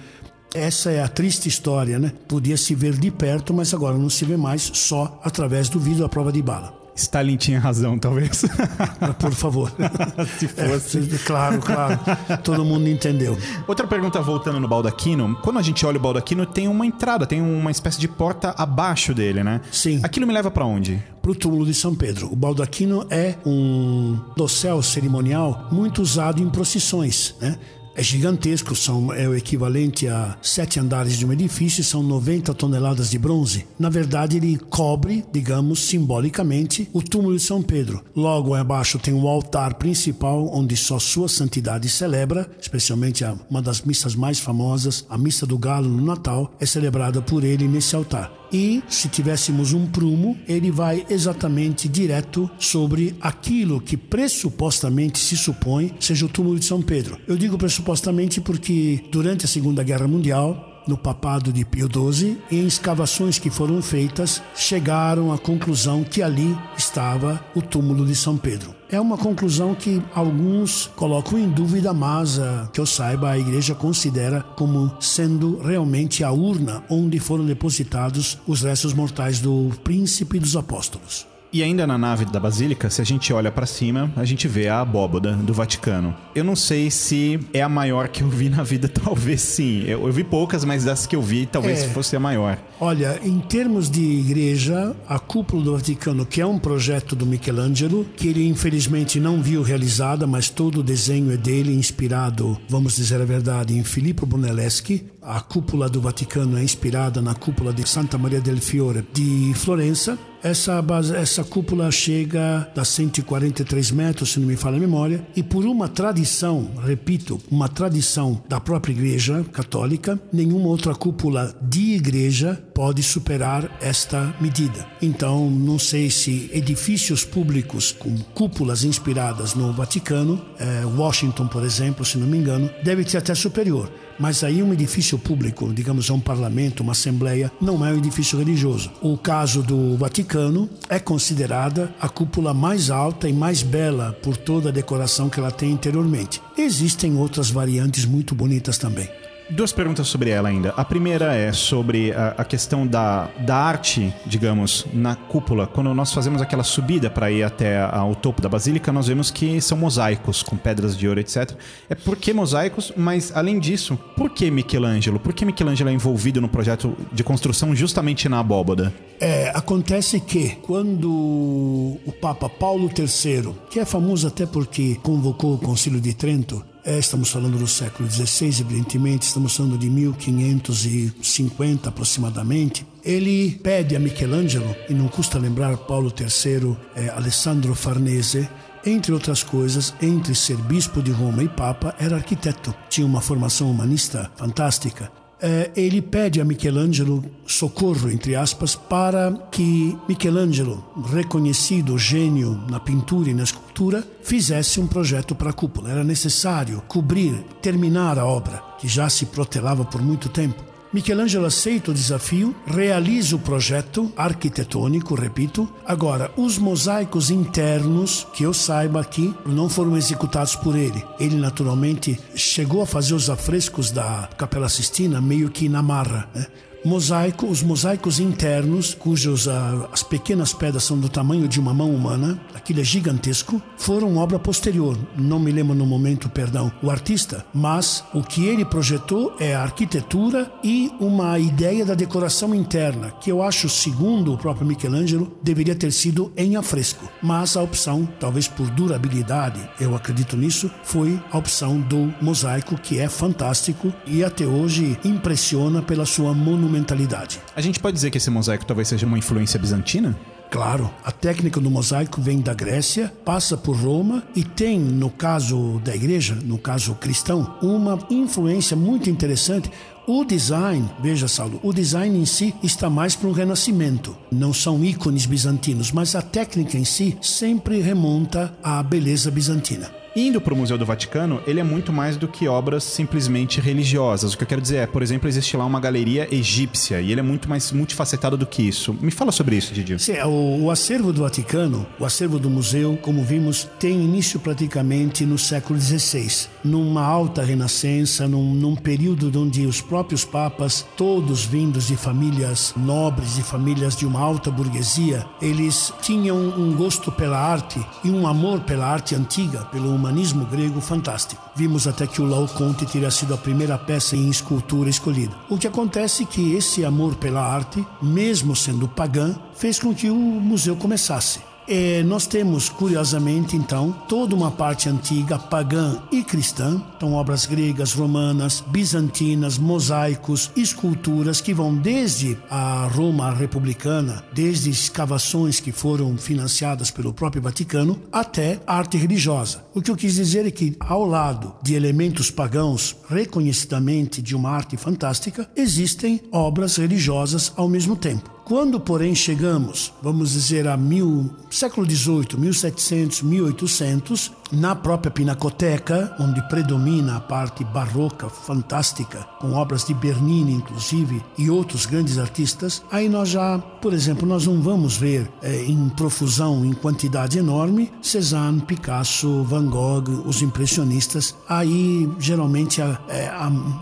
Essa 0.55 0.93
é 0.93 1.03
a 1.03 1.09
triste 1.09 1.49
história, 1.49 1.99
né? 1.99 2.13
Podia 2.29 2.57
se 2.57 2.75
ver 2.75 2.97
de 2.97 3.11
perto, 3.11 3.53
mas 3.53 3.75
agora 3.75 3.99
não 3.99 4.11
se 4.11 4.25
vê 4.25 4.37
mais 4.37 4.71
só 4.75 5.21
através 5.25 5.69
do 5.69 5.81
vidro 5.81 6.05
à 6.05 6.09
prova 6.09 6.31
de 6.31 6.43
bala. 6.43 6.82
Stalin 6.95 7.37
tinha 7.37 7.59
razão, 7.59 7.99
talvez. 7.99 8.45
Por 9.19 9.33
favor. 9.33 9.73
Se 10.39 10.49
fosse. 10.49 10.99
É, 10.99 11.19
claro, 11.25 11.59
claro. 11.61 11.99
Todo 12.43 12.65
mundo 12.65 12.89
entendeu. 12.89 13.37
Outra 13.67 13.87
pergunta 13.87 14.21
voltando 14.21 14.61
no 14.61 14.69
baldaquino. 14.69 15.37
Quando 15.43 15.59
a 15.59 15.63
gente 15.63 15.85
olha 15.87 15.99
o 15.99 16.01
baldaquino, 16.01 16.45
tem 16.47 16.69
uma 16.69 16.87
entrada, 16.87 17.27
tem 17.27 17.41
uma 17.41 17.71
espécie 17.71 17.99
de 17.99 18.09
porta 18.09 18.55
abaixo 18.57 19.15
dele, 19.15 19.43
né? 19.43 19.61
Sim. 19.71 20.01
Aquilo 20.03 20.27
me 20.27 20.33
leva 20.33 20.51
pra 20.51 20.65
onde? 20.65 21.03
para 21.23 21.31
o 21.31 21.35
túmulo 21.37 21.65
de 21.65 21.73
São 21.73 21.95
Pedro. 21.95 22.31
O 22.33 22.35
baldaquino 22.35 23.07
é 23.09 23.37
um 23.47 24.19
dossel 24.37 24.83
cerimonial 24.83 25.69
muito 25.71 26.03
usado 26.03 26.43
em 26.43 26.51
procissões, 26.51 27.37
né? 27.41 27.57
É 27.95 28.03
gigantesco, 28.03 28.75
são, 28.75 29.13
é 29.13 29.29
o 29.29 29.35
equivalente 29.35 30.09
a 30.09 30.37
sete 30.41 30.81
andares 30.81 31.19
de 31.19 31.27
um 31.27 31.33
edifício, 31.33 31.85
são 31.85 32.03
90 32.03 32.55
toneladas 32.55 33.11
de 33.11 33.19
bronze. 33.19 33.67
Na 33.79 33.91
verdade, 33.91 34.39
ele 34.39 34.59
cobre, 34.71 35.25
digamos, 35.31 35.81
simbolicamente, 35.81 36.89
o 36.93 37.03
túmulo 37.03 37.37
de 37.37 37.43
São 37.43 37.63
Pedro. 37.63 38.03
Logo 38.17 38.55
abaixo 38.55 38.99
tem 38.99 39.13
o 39.13 39.29
altar 39.29 39.75
principal, 39.75 40.51
onde 40.55 40.77
só 40.77 40.99
Sua 40.99 41.29
Santidade 41.29 41.89
celebra, 41.89 42.51
especialmente 42.61 43.25
uma 43.51 43.61
das 43.61 43.83
missas 43.83 44.15
mais 44.15 44.39
famosas, 44.39 45.05
a 45.09 45.19
Missa 45.19 45.47
do 45.47 45.59
Galo 45.59 45.89
no 45.89 46.05
Natal, 46.05 46.51
é 46.59 46.65
celebrada 46.65 47.21
por 47.21 47.45
ele 47.45 47.69
nesse 47.69 47.95
altar. 47.95 48.42
E 48.53 48.83
se 48.89 49.09
tivéssemos 49.09 49.73
um 49.73 49.87
prumo, 49.87 50.37
ele 50.47 50.71
vai 50.71 51.07
exatamente 51.09 51.89
direto 51.89 52.51
sobre 52.59 53.17
aquilo 53.21 53.81
que 53.81 53.97
pressupostamente 53.97 55.19
se 55.19 55.37
supõe 55.37 55.95
seja 55.99 56.27
o 56.27 56.29
túmulo 56.29 56.59
de 56.59 56.65
São 56.65 56.83
Pedro. 56.83 57.19
Eu 57.27 57.37
digo 57.37 57.57
pressupostamente 57.57 58.41
porque 58.41 59.03
durante 59.11 59.47
a 59.47 59.49
Segunda 59.49 59.83
Guerra 59.83 60.07
Mundial, 60.07 60.85
no 60.87 60.97
papado 60.97 61.53
de 61.53 61.65
Pio 61.65 61.89
XII, 61.89 62.39
em 62.51 62.67
escavações 62.67 63.39
que 63.39 63.51
foram 63.51 63.81
feitas, 63.81 64.43
chegaram 64.55 65.33
à 65.33 65.39
conclusão 65.39 66.05
que 66.05 66.23
ali 66.23 66.57
estava 66.77 67.45
o 67.55 67.63
túmulo 67.63 68.05
de 68.05 68.17
São 68.17 68.37
Pedro. 68.37 68.82
É 68.93 69.01
uma 69.01 69.17
conclusão 69.17 69.75
que 69.75 70.03
alguns 70.15 70.87
colocam 70.95 71.39
em 71.39 71.49
dúvida, 71.49 71.95
mas 71.95 72.39
ah, 72.39 72.69
que 72.71 72.79
eu 72.79 72.85
saiba, 72.85 73.31
a 73.31 73.39
igreja 73.39 73.75
considera 73.75 74.43
como 74.43 74.95
sendo 75.01 75.57
realmente 75.63 76.23
a 76.23 76.31
urna 76.31 76.85
onde 76.91 77.19
foram 77.19 77.47
depositados 77.47 78.39
os 78.47 78.61
restos 78.61 78.93
mortais 78.93 79.41
do 79.41 79.71
príncipe 79.83 80.39
dos 80.39 80.57
apóstolos. 80.57 81.32
E 81.53 81.63
ainda 81.63 81.87
na 81.87 81.99
nave 81.99 82.25
da 82.25 82.41
Basílica, 82.41 82.89
se 82.89 83.03
a 83.03 83.05
gente 83.05 83.31
olha 83.33 83.53
pra 83.53 83.67
cima, 83.67 84.11
a 84.17 84.25
gente 84.25 84.49
vê 84.49 84.69
a 84.69 84.81
abóboda 84.81 85.33
do 85.37 85.53
Vaticano. 85.53 86.15
Eu 86.35 86.43
não 86.45 86.57
sei 86.57 86.91
se 86.91 87.39
é 87.53 87.61
a 87.61 87.69
maior 87.69 88.09
que 88.09 88.23
eu 88.23 88.29
vi 88.29 88.49
na 88.49 88.63
vida, 88.63 88.89
talvez 89.05 89.43
sim. 89.43 89.83
Eu, 89.87 90.07
eu 90.07 90.13
vi 90.13 90.25
poucas, 90.25 90.65
mas 90.65 90.85
das 90.85 91.07
que 91.07 91.15
eu 91.15 91.21
vi, 91.21 91.45
talvez 91.45 91.83
É. 91.83 91.89
fosse 91.89 92.17
a 92.17 92.21
maior. 92.21 92.57
Olha, 92.81 93.21
em 93.23 93.39
termos 93.41 93.91
de 93.91 94.01
igreja, 94.03 94.97
a 95.07 95.19
cúpula 95.19 95.63
do 95.63 95.73
Vaticano, 95.77 96.25
que 96.25 96.41
é 96.41 96.47
um 96.47 96.59
projeto 96.59 97.15
do 97.15 97.27
Michelangelo, 97.27 98.07
que 98.17 98.29
ele 98.29 98.47
infelizmente 98.49 99.21
não 99.21 99.43
viu 99.43 99.63
realizada, 99.63 100.27
mas 100.27 100.49
todo 100.49 100.81
o 100.81 100.83
desenho 100.83 101.31
é 101.33 101.37
dele, 101.37 101.75
inspirado, 101.75 102.59
vamos 102.67 102.97
dizer 102.97 103.21
a 103.21 103.25
verdade, 103.27 103.77
em 103.77 103.85
Filippo 103.85 104.25
Brunelleschi. 104.25 105.05
A 105.21 105.41
cúpula 105.41 105.89
do 105.89 106.01
Vaticano 106.01 106.57
é 106.57 106.65
inspirada 106.65 107.21
na 107.21 107.35
cúpula 107.35 107.73
de 107.75 107.87
Santa 107.87 108.17
Maria 108.17 108.41
del 108.41 108.57
Fiore 108.57 109.07
de 109.13 109.53
Florença. 109.55 110.19
Essa, 110.43 110.83
base, 110.83 111.15
essa 111.15 111.45
cúpula 111.45 111.91
chega 111.91 112.69
a 112.77 112.85
143 112.85 113.91
metros, 113.93 114.33
se 114.33 114.41
não 114.41 114.49
me 114.49 114.57
falha 114.57 114.77
a 114.77 114.81
memória, 114.81 115.25
e 115.37 115.43
por 115.43 115.65
uma 115.65 115.89
tradição, 115.89 116.69
repito, 116.85 117.41
uma 117.51 117.69
tradição 117.69 118.43
da 118.49 118.59
própria 118.59 118.93
Igreja 118.93 119.45
Católica, 119.53 120.21
nenhuma 120.33 120.69
outra 120.69 120.95
cúpula 120.95 121.55
de 121.63 121.95
igreja 121.95 122.61
pode 122.75 123.03
superar 123.03 123.71
esta 123.81 124.35
medida. 124.41 124.85
Então, 125.01 125.49
não 125.49 125.79
sei 125.79 126.11
se 126.11 126.51
edifícios 126.53 127.25
públicos 127.25 127.93
com 127.93 128.17
cúpulas 128.35 128.83
inspiradas 128.83 129.55
no 129.55 129.73
Vaticano, 129.73 130.45
eh, 130.59 130.85
Washington, 130.85 131.47
por 131.47 131.63
exemplo, 131.63 132.05
se 132.05 132.19
não 132.19 132.27
me 132.27 132.39
engano, 132.39 132.69
deve 132.83 133.09
ser 133.09 133.19
até 133.19 133.35
superior. 133.35 133.91
Mas 134.19 134.45
aí 134.45 134.63
um 134.63 134.73
edifício 134.73 135.19
público, 135.19 135.73
digamos 135.73 136.11
um 136.11 136.21
parlamento, 136.21 136.83
uma 136.83 136.93
assembleia, 136.93 137.51
não 137.61 137.85
é 137.85 137.93
um 137.93 137.99
edifício 137.99 138.39
religioso. 138.39 138.91
O 139.01 139.17
caso 139.17 139.63
do 139.63 139.97
Vaticano 139.97 140.69
é 140.89 140.99
considerada 140.99 141.93
a 142.01 142.09
cúpula 142.09 142.55
mais 142.55 142.91
alta 142.91 143.29
e 143.29 143.33
mais 143.33 143.63
bela 143.63 144.17
por 144.23 144.37
toda 144.37 144.69
a 144.69 144.73
decoração 144.73 145.29
que 145.29 145.41
ela 145.41 145.51
tem 145.51 145.71
interiormente. 145.71 146.41
Existem 146.57 147.17
outras 147.17 147.51
variantes 147.51 148.05
muito 148.05 148.35
bonitas 148.35 148.79
também. 148.79 149.09
Duas 149.51 149.73
perguntas 149.73 150.09
sobre 150.09 150.31
ela 150.31 150.49
ainda. 150.49 150.71
A 150.77 150.85
primeira 150.85 151.35
é 151.35 151.53
sobre 151.53 152.13
a, 152.13 152.35
a 152.39 152.45
questão 152.45 152.87
da, 152.87 153.29
da 153.41 153.57
arte, 153.57 154.13
digamos, 154.27 154.87
na 154.93 155.15
cúpula. 155.15 155.67
Quando 155.67 155.93
nós 155.95 156.13
fazemos 156.13 156.41
aquela 156.41 156.63
subida 156.63 157.11
para 157.11 157.31
ir 157.31 157.43
até 157.43 157.85
o 157.87 158.15
topo 158.15 158.41
da 158.41 158.49
basílica, 158.49 158.93
nós 158.93 159.09
vemos 159.09 159.31
que 159.31 159.61
são 159.61 159.77
mosaicos 159.77 160.43
com 160.43 160.57
pedras 160.57 160.97
de 160.97 161.07
ouro, 161.07 161.21
etc. 161.21 161.53
É 161.89 161.95
por 161.95 162.17
que 162.17 162.33
mosaicos? 162.33 162.93
Mas 162.97 163.33
além 163.35 163.59
disso, 163.59 163.99
por 164.17 164.31
que 164.31 164.51
Michelangelo? 164.51 165.21
Por 165.21 165.33
que 165.33 165.45
Michelangelo 165.45 165.91
é 165.91 165.93
envolvido 165.93 166.41
no 166.41 166.49
projeto 166.49 166.97
de 167.13 167.23
construção 167.23 167.75
justamente 167.75 168.29
na 168.29 168.41
abóboda? 168.41 168.93
É, 169.21 169.51
acontece 169.55 170.19
que 170.19 170.57
quando 170.63 171.09
o 171.11 172.13
Papa 172.21 172.49
Paulo 172.49 172.91
III, 172.97 173.55
que 173.71 173.79
é 173.79 173.85
famoso 173.85 174.27
até 174.27 174.47
porque 174.47 174.97
convocou 175.03 175.55
o 175.55 175.59
Concílio 175.59 176.01
de 176.01 176.15
Trento, 176.15 176.65
é, 176.85 176.99
estamos 176.99 177.31
falando 177.31 177.59
do 177.59 177.67
século 177.67 178.11
XVI, 178.11 178.61
evidentemente, 178.61 179.27
estamos 179.27 179.57
falando 179.57 179.79
de 179.79 179.89
1550 179.89 181.89
aproximadamente. 181.89 182.87
Ele 183.05 183.59
pede 183.63 183.97
a 183.97 184.01
Michelangelo, 184.01 184.75
e 184.89 184.95
não 184.95 185.09
custa 185.09 185.39
lembrar 185.39 185.77
Paulo 185.77 186.13
III, 186.19 186.77
é, 186.95 187.09
Alessandro 187.11 187.75
Farnese, 187.75 188.49
entre 188.85 189.13
outras 189.13 189.43
coisas, 189.43 189.95
entre 190.03 190.35
ser 190.35 190.57
bispo 190.57 191.03
de 191.03 191.13
Roma 191.13 191.43
e 191.43 191.49
papa, 191.49 191.95
era 191.99 192.17
arquiteto. 192.17 192.75
Tinha 192.89 193.07
uma 193.07 193.21
formação 193.21 193.71
humanista 193.71 194.31
fantástica. 194.37 195.22
É, 195.45 195.73
ele 195.75 196.01
pede 196.01 196.41
a 196.41 196.45
Michelangelo 196.45 197.25
socorro, 197.45 198.09
entre 198.09 198.37
aspas, 198.37 198.77
para 198.77 199.33
que 199.51 199.99
Michelangelo, 200.09 200.85
reconhecido 201.13 201.99
gênio 201.99 202.63
na 202.71 202.79
pintura 202.79 203.29
e 203.29 203.35
na 203.35 203.43
escultura, 203.43 204.07
fizesse 204.23 204.79
um 204.79 204.87
projeto 204.87 205.35
para 205.35 205.51
a 205.51 205.53
cúpula. 205.53 205.91
Era 205.91 206.05
necessário 206.05 206.81
cobrir, 206.87 207.35
terminar 207.61 208.21
a 208.21 208.25
obra, 208.25 208.63
que 208.79 208.87
já 208.87 209.09
se 209.09 209.27
protelava 209.27 209.85
por 209.85 210.01
muito 210.01 210.29
tempo. 210.29 210.72
Michelangelo 210.93 211.47
aceita 211.47 211.91
o 211.91 211.95
desafio, 211.95 212.55
realiza 212.67 213.35
o 213.35 213.39
projeto 213.39 214.13
arquitetônico, 214.15 215.15
repito. 215.15 215.67
Agora, 215.87 216.31
os 216.37 216.59
mosaicos 216.59 217.31
internos, 217.31 218.27
que 218.35 218.45
eu 218.45 218.53
saiba 218.53 219.01
aqui, 219.01 219.35
não 219.47 219.71
foram 219.71 219.97
executados 219.97 220.55
por 220.55 220.77
ele. 220.77 221.03
Ele, 221.19 221.37
naturalmente, 221.37 222.21
chegou 222.35 222.83
a 222.83 222.87
fazer 222.87 223.15
os 223.15 223.31
afrescos 223.31 223.91
da 223.91 224.29
Capela 224.37 224.69
Sistina 224.69 225.19
meio 225.19 225.49
que 225.51 225.67
na 225.67 225.83
marra. 225.83 226.29
Né? 226.35 226.47
Mosaico, 226.85 227.47
os 227.47 227.63
mosaicos 227.63 228.19
internos, 228.19 228.95
cujos 228.95 229.47
uh, 229.47 229.89
as 229.93 230.03
pequenas 230.03 230.53
pedras 230.53 230.85
são 230.85 230.99
do 230.99 231.09
tamanho 231.09 231.47
de 231.47 231.61
uma 231.61 231.73
mão 231.73 231.95
humana, 231.95 232.41
aquilo 232.55 232.81
é 232.81 232.85
gigantesco, 232.85 233.63
foram 233.77 234.17
obra 234.17 234.39
posterior. 234.39 234.99
Não 235.17 235.39
me 235.39 235.53
lembro 235.53 235.75
no 235.75 235.87
momento, 235.87 236.29
perdão, 236.29 236.73
o 236.83 236.91
artista, 236.91 237.45
mas 237.55 238.05
o 238.13 238.23
que 238.23 238.47
ele 238.47 238.65
projetou 238.65 239.37
é 239.39 239.55
a 239.55 239.63
arquitetura 239.63 240.51
e 240.63 240.91
uma 240.99 241.39
ideia 241.39 241.85
da 241.85 241.95
decoração 241.95 242.55
interna, 242.55 243.13
que 243.21 243.31
eu 243.31 243.43
acho, 243.43 243.69
segundo 243.69 244.33
o 244.33 244.39
próprio 244.39 244.67
Michelangelo, 244.67 245.37
deveria 245.43 245.75
ter 245.75 245.93
sido 245.93 246.33
em 246.37 246.57
afresco. 246.57 247.09
Mas 247.23 247.57
a 247.57 247.63
opção, 247.63 248.09
talvez 248.19 248.49
por 248.49 248.69
durabilidade, 248.71 249.61
eu 249.81 249.95
acredito 249.95 250.37
nisso, 250.37 250.71
foi 250.83 251.21
a 251.31 251.39
opção 251.39 251.81
do 251.81 252.13
mosaico, 252.21 252.77
que 252.77 252.99
é 252.99 253.09
fantástico 253.09 253.93
e 254.07 254.25
até 254.25 254.47
hoje 254.47 254.99
impressiona 255.05 255.81
pela 255.81 256.05
sua 256.05 256.35
monumentalidade 256.35 256.72
monumentalidade. 256.73 257.41
A 257.55 257.61
gente 257.61 257.79
pode 257.79 257.95
dizer 257.95 258.11
que 258.11 258.17
esse 258.17 258.31
mosaico 258.31 258.65
talvez 258.65 258.89
seja 258.89 259.07
uma 259.07 259.19
influência 259.19 259.61
bizantina? 259.61 260.19
Claro, 260.51 260.91
a 261.05 261.11
técnica 261.11 261.61
do 261.61 261.71
mosaico 261.71 262.21
vem 262.21 262.41
da 262.41 262.53
Grécia, 262.53 263.13
passa 263.25 263.57
por 263.57 263.77
Roma 263.77 264.23
e 264.35 264.45
tem, 264.45 264.79
no 264.79 265.09
caso 265.09 265.81
da 265.83 265.95
igreja, 265.95 266.35
no 266.35 266.59
caso 266.59 266.95
cristão, 266.95 267.57
uma 267.63 267.99
influência 268.11 268.77
muito 268.77 269.09
interessante. 269.09 269.71
O 270.07 270.25
design, 270.25 270.91
veja 271.01 271.29
Saulo, 271.29 271.61
o 271.63 271.73
design 271.73 272.19
em 272.19 272.27
si 272.27 272.55
está 272.63 272.91
mais 272.91 273.15
para 273.15 273.29
o 273.29 273.33
renascimento. 273.33 274.17
Não 274.31 274.53
são 274.53 274.85
ícones 274.85 275.25
bizantinos, 275.27 275.91
mas 275.91 276.15
a 276.15 276.21
técnica 276.21 276.77
em 276.77 276.85
si 276.85 277.17
sempre 277.23 277.81
remonta 277.81 278.53
à 278.63 278.83
beleza 278.83 279.31
bizantina. 279.31 280.02
Indo 280.15 280.43
para 280.43 280.53
o 280.53 280.57
Museu 280.57 280.77
do 280.77 280.85
Vaticano, 280.85 281.41
ele 281.47 281.59
é 281.59 281.63
muito 281.63 281.91
mais 281.91 282.19
do 282.19 282.29
que 282.29 282.47
obras 282.47 282.85
simplesmente 282.85 283.63
religiosas. 283.63 284.35
O 284.35 284.37
que 284.37 284.45
eu 284.45 284.47
quero 284.49 284.61
dizer 284.61 284.77
é, 284.77 284.87
por 284.87 285.03
exemplo, 285.03 285.27
existe 285.27 285.57
lá 285.57 285.65
uma 285.65 285.81
galeria 285.81 286.29
egípcia 286.31 287.01
e 287.01 287.11
ele 287.11 287.21
é 287.21 287.23
muito 287.23 287.49
mais 287.49 287.73
multifacetado 287.73 288.37
do 288.37 288.45
que 288.45 288.63
isso. 288.63 288.95
Me 289.01 289.11
fala 289.11 289.33
sobre 289.33 289.57
isso, 289.57 289.73
Didi. 289.73 289.99
Sim, 289.99 290.19
o, 290.25 290.65
o 290.65 290.71
acervo 290.71 291.15
do 291.15 291.23
Vaticano, 291.23 291.87
o 291.99 292.05
acervo 292.05 292.39
do 292.39 292.51
museu, 292.51 292.99
como 293.01 293.25
vimos, 293.25 293.67
tem 293.79 294.03
início 294.03 294.39
praticamente 294.39 295.25
no 295.25 295.39
século 295.39 295.81
XVI, 295.81 296.49
numa 296.63 297.03
alta 297.03 297.43
renascença, 297.43 298.29
num, 298.29 298.53
num 298.53 298.77
período 298.77 299.33
onde 299.41 299.65
os 299.65 299.81
próprios 299.81 300.27
papas, 300.27 300.87
todos 300.95 301.47
vindos 301.47 301.87
de 301.87 301.97
famílias 301.97 302.75
nobres, 302.77 303.37
de 303.37 303.43
famílias 303.43 303.97
de 303.97 304.05
uma 304.05 304.21
alta 304.21 304.51
burguesia, 304.51 305.25
eles 305.41 305.91
tinham 306.03 306.37
um 306.37 306.77
gosto 306.77 307.11
pela 307.11 307.39
arte 307.39 307.83
e 308.05 308.11
um 308.11 308.27
amor 308.27 308.61
pela 308.61 308.87
arte 308.87 309.15
antiga, 309.15 309.61
pelo 309.73 310.02
humanismo 310.03 310.45
grego 310.45 310.81
fantástico. 310.81 311.41
Vimos 311.55 311.87
até 311.87 312.09
que 312.09 312.21
o 312.21 312.27
Laocoonte 312.27 312.85
teria 312.87 313.11
sido 313.11 313.35
a 313.35 313.39
primeira 313.39 313.79
peça 313.79 314.17
em 314.17 314.29
escultura 314.29 314.91
escolhida. 314.91 315.33
O 315.49 315.57
que 315.57 315.69
acontece 315.69 316.25
é 316.25 316.27
que 316.27 316.55
esse 316.55 316.85
amor 316.85 317.15
pela 317.15 317.41
arte, 317.41 317.87
mesmo 318.03 318.57
sendo 318.57 318.89
pagã, 318.89 319.37
fez 319.55 319.79
com 319.79 319.95
que 319.95 320.11
o 320.11 320.17
museu 320.17 320.75
começasse. 320.75 321.52
É, 321.69 322.03
nós 322.03 322.27
temos, 322.27 322.69
curiosamente, 322.69 323.57
então, 323.57 323.93
toda 324.09 324.35
uma 324.35 324.51
parte 324.51 324.89
antiga, 324.89 325.39
pagã 325.39 326.03
e 326.11 326.25
cristã, 326.25 326.83
então 326.97 327.13
obras 327.13 327.47
gregas, 327.47 327.93
romanas, 327.93 328.63
bizantinas, 328.67 329.59
mosaicos, 329.59 330.51
esculturas 330.57 331.41
que 331.41 331.55
vão 331.55 331.75
desde 331.75 332.37
a 332.51 332.89
Roma 332.93 333.33
republicana, 333.33 334.25
desde 334.33 334.71
escavações 334.71 335.61
que 335.61 335.71
foram 335.71 336.17
financiadas 336.17 336.91
pelo 336.91 337.13
próprio 337.13 337.43
Vaticano, 337.43 338.01
até 338.11 338.61
arte 338.67 338.97
religiosa. 338.97 339.65
O 339.75 339.81
que 339.81 339.91
eu 339.91 339.97
quis 339.97 340.15
dizer 340.15 340.47
é 340.47 340.51
que, 340.51 340.77
ao 340.81 341.05
lado 341.05 341.55
de 341.63 341.75
elementos 341.75 342.31
pagãos, 342.31 342.97
reconhecidamente 343.09 344.21
de 344.21 344.35
uma 344.35 344.51
arte 344.51 344.77
fantástica, 344.77 345.49
existem 345.57 346.21
obras 346.33 346.77
religiosas 346.77 347.53
ao 347.57 347.69
mesmo 347.69 347.97
tempo. 347.97 348.42
Quando, 348.53 348.79
porém, 348.79 349.15
chegamos, 349.15 349.95
vamos 350.03 350.33
dizer, 350.33 350.69
a 350.69 350.77
mil, 350.77 351.31
século 351.51 351.91
XVIII, 351.91 352.37
1700, 352.37 353.23
1800, 353.23 354.31
na 354.53 354.75
própria 354.75 355.11
Pinacoteca, 355.11 356.15
onde 356.21 356.43
predomina 356.49 357.17
a 357.17 357.21
parte 357.21 357.65
barroca, 357.65 358.29
fantástica, 358.29 359.27
com 359.41 359.55
obras 359.55 359.85
de 359.85 359.95
Bernini, 359.95 360.53
inclusive, 360.53 361.23
e 361.39 361.49
outros 361.49 361.87
grandes 361.87 362.19
artistas, 362.19 362.83
aí 362.91 363.09
nós 363.09 363.31
já, 363.31 363.59
por 363.59 363.95
exemplo, 363.95 364.29
nós 364.29 364.47
não 364.47 364.61
vamos 364.61 364.97
ver 364.97 365.31
é, 365.43 365.65
em 365.65 365.89
profusão, 365.89 366.65
em 366.65 366.73
quantidade 366.73 367.39
enorme, 367.39 367.91
Cézanne, 368.03 368.61
Picasso, 368.61 369.43
Van 369.45 369.67
Gogh, 369.67 370.23
os 370.27 370.43
impressionistas. 370.43 371.35
Aí, 371.49 372.09
geralmente, 372.19 372.81
é, 372.81 373.33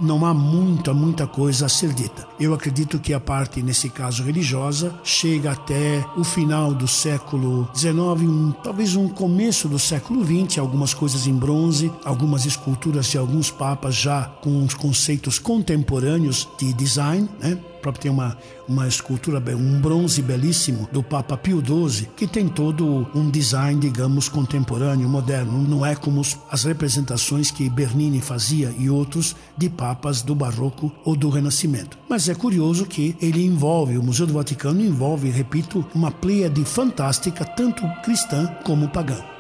não 0.00 0.24
há 0.24 0.32
muita, 0.32 0.94
muita 0.94 1.26
coisa 1.26 1.66
a 1.66 1.68
ser 1.68 1.92
dita. 1.92 2.26
Eu 2.38 2.54
acredito 2.54 2.98
que 2.98 3.12
a 3.12 3.20
parte, 3.20 3.62
nesse 3.62 3.88
caso 3.88 4.22
religiosa, 4.22 4.94
chega 5.02 5.50
até 5.52 6.04
o 6.16 6.22
final 6.22 6.72
do 6.72 6.86
século 6.86 7.68
XIX, 7.74 7.96
um, 8.22 8.52
talvez 8.62 8.94
um 8.94 9.08
começo 9.08 9.68
do 9.68 9.78
século 9.78 10.24
XX, 10.24 10.59
algumas 10.60 10.94
coisas 10.94 11.26
em 11.26 11.34
bronze, 11.34 11.90
algumas 12.04 12.46
esculturas 12.46 13.06
de 13.06 13.18
alguns 13.18 13.50
papas 13.50 13.94
já 13.94 14.24
com 14.24 14.62
os 14.62 14.74
conceitos 14.74 15.38
contemporâneos 15.38 16.48
de 16.58 16.72
design, 16.72 17.28
né? 17.40 17.58
próprio 17.80 18.02
tem 18.02 18.10
uma, 18.10 18.36
uma 18.68 18.86
escultura, 18.86 19.42
um 19.56 19.80
bronze 19.80 20.22
belíssimo 20.22 20.88
do 20.92 21.02
Papa 21.02 21.36
Pio 21.36 21.62
XII, 21.64 22.08
que 22.16 22.26
tem 22.26 22.48
todo 22.48 23.08
um 23.14 23.30
design, 23.30 23.80
digamos, 23.80 24.28
contemporâneo, 24.28 25.08
moderno. 25.08 25.66
Não 25.66 25.84
é 25.84 25.96
como 25.96 26.22
as 26.50 26.64
representações 26.64 27.50
que 27.50 27.68
Bernini 27.68 28.20
fazia 28.20 28.72
e 28.78 28.88
outros 28.88 29.34
de 29.56 29.68
papas 29.68 30.22
do 30.22 30.34
Barroco 30.34 30.92
ou 31.04 31.16
do 31.16 31.30
Renascimento. 31.30 31.98
Mas 32.08 32.28
é 32.28 32.34
curioso 32.34 32.86
que 32.86 33.16
ele 33.20 33.44
envolve, 33.44 33.98
o 33.98 34.02
Museu 34.02 34.26
do 34.26 34.34
Vaticano 34.34 34.80
envolve, 34.80 35.30
repito, 35.30 35.84
uma 35.94 36.10
pleiade 36.10 36.64
fantástica, 36.64 37.44
tanto 37.44 37.82
cristã 38.02 38.46
como 38.64 38.88
pagã. 38.88 39.39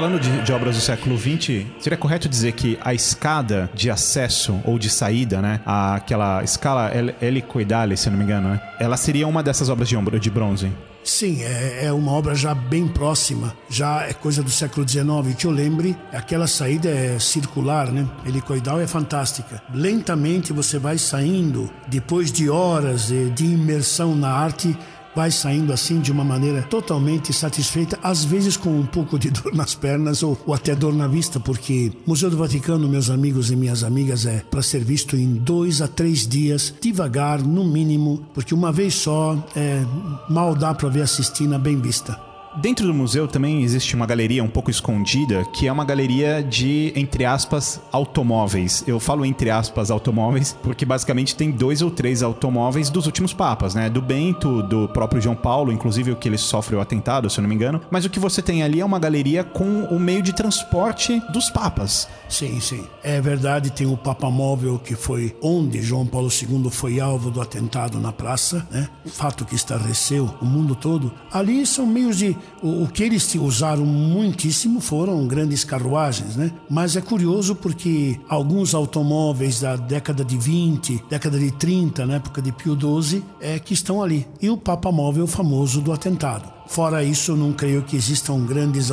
Falando 0.00 0.18
de, 0.18 0.40
de 0.40 0.50
obras 0.50 0.76
do 0.76 0.80
século 0.80 1.18
XX, 1.18 1.66
seria 1.78 1.98
correto 1.98 2.26
dizer 2.26 2.52
que 2.52 2.78
a 2.80 2.94
escada 2.94 3.68
de 3.74 3.90
acesso 3.90 4.58
ou 4.64 4.78
de 4.78 4.88
saída, 4.88 5.42
né? 5.42 5.60
Aquela 5.66 6.42
escala 6.42 6.90
hel- 6.90 7.14
helicoidale, 7.20 7.98
se 7.98 8.08
não 8.08 8.16
me 8.16 8.24
engano, 8.24 8.48
né? 8.48 8.60
Ela 8.78 8.96
seria 8.96 9.28
uma 9.28 9.42
dessas 9.42 9.68
obras 9.68 9.86
de, 9.90 9.96
de 10.18 10.30
bronze. 10.30 10.72
Sim, 11.04 11.42
é, 11.42 11.86
é 11.86 11.92
uma 11.92 12.12
obra 12.12 12.34
já 12.34 12.54
bem 12.54 12.86
próxima, 12.88 13.54
já 13.68 14.02
é 14.02 14.12
coisa 14.14 14.42
do 14.42 14.50
século 14.50 14.88
XIX. 14.88 15.34
Que 15.36 15.46
eu 15.46 15.50
lembre, 15.50 15.94
aquela 16.12 16.46
saída 16.46 16.88
é 16.88 17.18
circular, 17.18 17.90
né? 17.92 18.06
Helicoidal 18.26 18.80
é 18.80 18.86
fantástica. 18.86 19.62
Lentamente 19.74 20.52
você 20.52 20.78
vai 20.78 20.96
saindo, 20.96 21.70
depois 21.88 22.32
de 22.32 22.48
horas 22.48 23.10
eh, 23.12 23.30
de 23.34 23.44
imersão 23.44 24.14
na 24.14 24.30
arte, 24.30 24.74
vai 25.14 25.30
saindo 25.30 25.72
assim 25.72 26.00
de 26.00 26.12
uma 26.12 26.24
maneira 26.24 26.62
totalmente 26.62 27.32
satisfeita, 27.32 27.98
às 28.02 28.24
vezes 28.24 28.56
com 28.56 28.70
um 28.70 28.86
pouco 28.86 29.18
de 29.18 29.30
dor 29.32 29.54
nas 29.54 29.74
pernas 29.74 30.22
ou, 30.22 30.38
ou 30.46 30.54
até 30.54 30.74
dor 30.74 30.94
na 30.94 31.06
vista, 31.06 31.40
porque 31.40 31.92
Museu 32.06 32.30
do 32.30 32.36
Vaticano, 32.36 32.88
meus 32.88 33.10
amigos 33.10 33.50
e 33.50 33.56
minhas 33.56 33.82
amigas, 33.82 34.26
é 34.26 34.42
para 34.50 34.62
ser 34.62 34.84
visto 34.84 35.16
em 35.16 35.34
dois 35.34 35.82
a 35.82 35.88
três 35.88 36.26
dias, 36.26 36.72
devagar, 36.80 37.42
no 37.42 37.64
mínimo, 37.64 38.24
porque 38.34 38.54
uma 38.54 38.72
vez 38.72 38.94
só 38.94 39.36
é, 39.56 39.82
mal 40.28 40.54
dá 40.54 40.74
para 40.74 40.88
ver 40.88 41.02
a 41.02 41.06
Sistina 41.06 41.58
bem 41.58 41.80
vista. 41.80 42.29
Dentro 42.56 42.86
do 42.86 42.92
museu 42.92 43.28
também 43.28 43.62
existe 43.62 43.94
uma 43.94 44.06
galeria 44.06 44.42
um 44.42 44.48
pouco 44.48 44.70
escondida, 44.70 45.44
que 45.52 45.68
é 45.68 45.72
uma 45.72 45.84
galeria 45.84 46.42
de, 46.42 46.92
entre 46.96 47.24
aspas, 47.24 47.80
automóveis. 47.92 48.82
Eu 48.86 48.98
falo 48.98 49.24
entre 49.24 49.50
aspas 49.50 49.90
automóveis, 49.90 50.56
porque 50.62 50.84
basicamente 50.84 51.36
tem 51.36 51.50
dois 51.50 51.80
ou 51.80 51.90
três 51.90 52.22
automóveis 52.22 52.90
dos 52.90 53.06
últimos 53.06 53.32
papas, 53.32 53.74
né? 53.74 53.88
Do 53.88 54.02
Bento, 54.02 54.62
do 54.62 54.88
próprio 54.88 55.22
João 55.22 55.36
Paulo, 55.36 55.72
inclusive 55.72 56.10
o 56.10 56.16
que 56.16 56.28
ele 56.28 56.38
sofre 56.38 56.74
o 56.74 56.80
atentado, 56.80 57.30
se 57.30 57.38
eu 57.38 57.42
não 57.42 57.48
me 57.48 57.54
engano. 57.54 57.80
Mas 57.90 58.04
o 58.04 58.10
que 58.10 58.18
você 58.18 58.42
tem 58.42 58.62
ali 58.62 58.80
é 58.80 58.84
uma 58.84 58.98
galeria 58.98 59.44
com 59.44 59.84
o 59.84 60.00
meio 60.00 60.22
de 60.22 60.32
transporte 60.32 61.20
dos 61.32 61.50
papas. 61.50 62.08
Sim, 62.28 62.60
sim. 62.60 62.84
É 63.02 63.20
verdade, 63.20 63.70
tem 63.70 63.86
o 63.86 63.96
Papa 63.96 64.30
Móvel, 64.30 64.78
que 64.78 64.94
foi 64.94 65.36
onde 65.42 65.82
João 65.82 66.06
Paulo 66.06 66.28
II 66.28 66.70
foi 66.70 67.00
alvo 67.00 67.30
do 67.30 67.40
atentado 67.40 67.98
na 67.98 68.12
praça, 68.12 68.66
né? 68.70 68.88
Fato 69.06 69.44
que 69.44 69.54
estarreceu 69.54 70.30
o 70.40 70.44
mundo 70.44 70.74
todo. 70.74 71.12
Ali 71.32 71.64
são 71.64 71.86
meios 71.86 72.16
de. 72.16 72.36
O, 72.62 72.84
o 72.84 72.88
que 72.88 73.02
eles 73.02 73.34
usaram 73.34 73.84
muitíssimo 73.84 74.80
foram 74.80 75.26
grandes 75.26 75.64
carruagens, 75.64 76.36
né? 76.36 76.52
Mas 76.68 76.96
é 76.96 77.00
curioso 77.00 77.54
porque 77.54 78.18
alguns 78.28 78.74
automóveis 78.74 79.60
da 79.60 79.76
década 79.76 80.24
de 80.24 80.36
20, 80.36 81.04
década 81.08 81.38
de 81.38 81.50
30, 81.50 82.06
na 82.06 82.14
época 82.14 82.42
de 82.42 82.52
Pio 82.52 82.76
XII, 82.78 83.22
é 83.40 83.58
que 83.58 83.74
estão 83.74 84.02
ali. 84.02 84.26
E 84.40 84.50
o 84.50 84.56
Papa 84.56 84.90
Móvel 84.90 85.26
famoso 85.26 85.80
do 85.80 85.92
atentado. 85.92 86.50
Fora 86.66 87.02
isso, 87.02 87.34
não 87.34 87.52
creio 87.52 87.82
que 87.82 87.96
existam 87.96 88.44
grandes. 88.46 88.90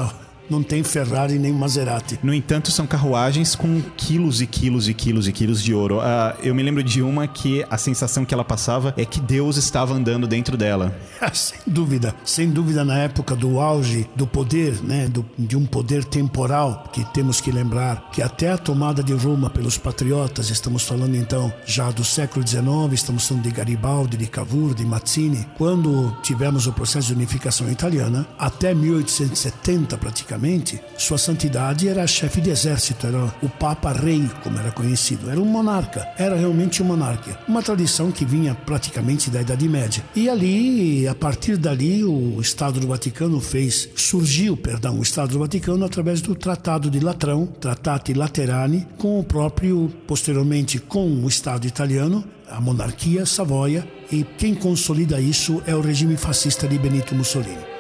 Não 0.50 0.64
tem 0.64 0.84
Ferrari 0.84 1.38
nem 1.38 1.52
Maserati. 1.52 2.20
No 2.24 2.34
entanto, 2.34 2.72
são 2.72 2.88
carruagens 2.88 3.56
com 3.56 3.82
quilos 3.96 4.42
e 4.42 4.48
quilos 4.48 4.88
e 4.88 4.94
quilos 4.94 5.28
e 5.28 5.32
quilos 5.32 5.62
de 5.62 5.74
ouro. 5.74 6.00
Ah, 6.00 6.36
eu 6.42 6.56
me 6.56 6.64
lembro 6.64 6.84
de 6.84 7.02
uma 7.02 7.28
que 7.28 7.66
a 7.70 7.78
sensação 7.78 8.26
que 8.26 8.34
ela 8.34 8.44
passava 8.44 8.94
é 8.98 9.06
que 9.06 9.20
Deus 9.20 9.58
estava 9.58 9.94
andando 9.94 10.28
dentro 10.28 10.58
dela. 10.58 10.96
sem 11.34 11.60
dúvida, 11.66 12.16
sem 12.24 12.50
dúvida 12.50 12.84
na 12.84 12.98
época 12.98 13.36
do 13.36 13.60
auge 13.60 14.08
do 14.16 14.26
poder, 14.26 14.82
né, 14.84 15.08
do, 15.08 15.26
de 15.38 15.58
um 15.58 15.66
poder 15.66 16.04
temporal, 16.04 16.90
que 16.92 17.04
temos 17.14 17.42
que 17.42 17.52
lembrar 17.52 18.10
que 18.12 18.22
até 18.22 18.52
a 18.52 18.58
tomada 18.58 19.04
de 19.04 19.14
Roma 19.14 19.50
pelos 19.50 19.78
patriotas, 19.78 20.50
estamos 20.50 20.84
falando 20.84 21.16
então 21.16 21.52
já 21.66 21.92
do 21.92 22.04
século 22.04 22.48
XIX, 22.48 22.64
estamos 22.94 23.28
falando 23.28 23.44
de 23.44 23.52
Garibaldi, 23.52 24.18
de 24.18 24.28
Cavour, 24.28 24.74
de 24.74 24.86
Mazzini, 24.86 25.46
quando 25.58 26.16
tivemos 26.22 26.68
o 26.68 26.74
processo 26.74 27.08
de 27.08 27.14
unificação 27.14 27.70
italiana, 27.70 28.28
até 28.38 28.74
1870 28.74 29.98
praticamente, 29.98 30.37
sua 30.98 31.18
santidade 31.18 31.88
era 31.88 32.06
chefe 32.08 32.42
de 32.42 32.50
exército, 32.50 33.08
era 33.08 33.34
o 33.42 33.50
Papa 33.50 33.92
Rei, 33.92 34.30
como 34.44 34.58
era 34.58 34.72
conhecido, 34.72 35.30
era 35.30 35.40
um 35.40 35.46
monarca, 35.46 36.08
era 36.18 36.36
realmente 36.36 36.82
um 36.82 36.86
monarca, 36.86 37.38
uma 37.48 37.64
tradição 37.64 38.12
que 38.12 38.26
vinha 38.26 38.56
praticamente 38.56 39.30
da 39.30 39.42
Idade 39.42 39.68
Média. 39.68 40.04
E 40.16 40.30
ali, 40.30 41.08
a 41.08 41.16
partir 41.16 41.58
dali, 41.58 42.04
o 42.04 42.40
Estado 42.40 42.80
do 42.80 42.88
Vaticano 42.88 43.40
fez, 43.40 43.90
surgiu, 43.96 44.56
perdão, 44.56 45.00
o 45.00 45.04
Estado 45.04 45.32
do 45.32 45.40
Vaticano 45.40 45.86
através 45.86 46.22
do 46.22 46.36
Tratado 46.36 46.90
de 46.90 47.00
Latrão, 47.00 47.46
Tratati 47.46 48.14
Laterani, 48.14 48.88
com 48.98 49.20
o 49.20 49.24
próprio, 49.24 49.92
posteriormente 50.06 50.80
com 50.80 51.08
o 51.08 51.28
Estado 51.28 51.68
italiano, 51.68 52.24
a 52.50 52.62
monarquia 52.62 53.26
Savoia, 53.26 53.88
e 54.12 54.24
quem 54.24 54.56
consolida 54.56 55.20
isso 55.20 55.62
é 55.66 55.76
o 55.76 55.82
regime 55.82 56.16
fascista 56.16 56.68
de 56.68 56.78
Benito 56.78 57.14
Mussolini. 57.14 57.77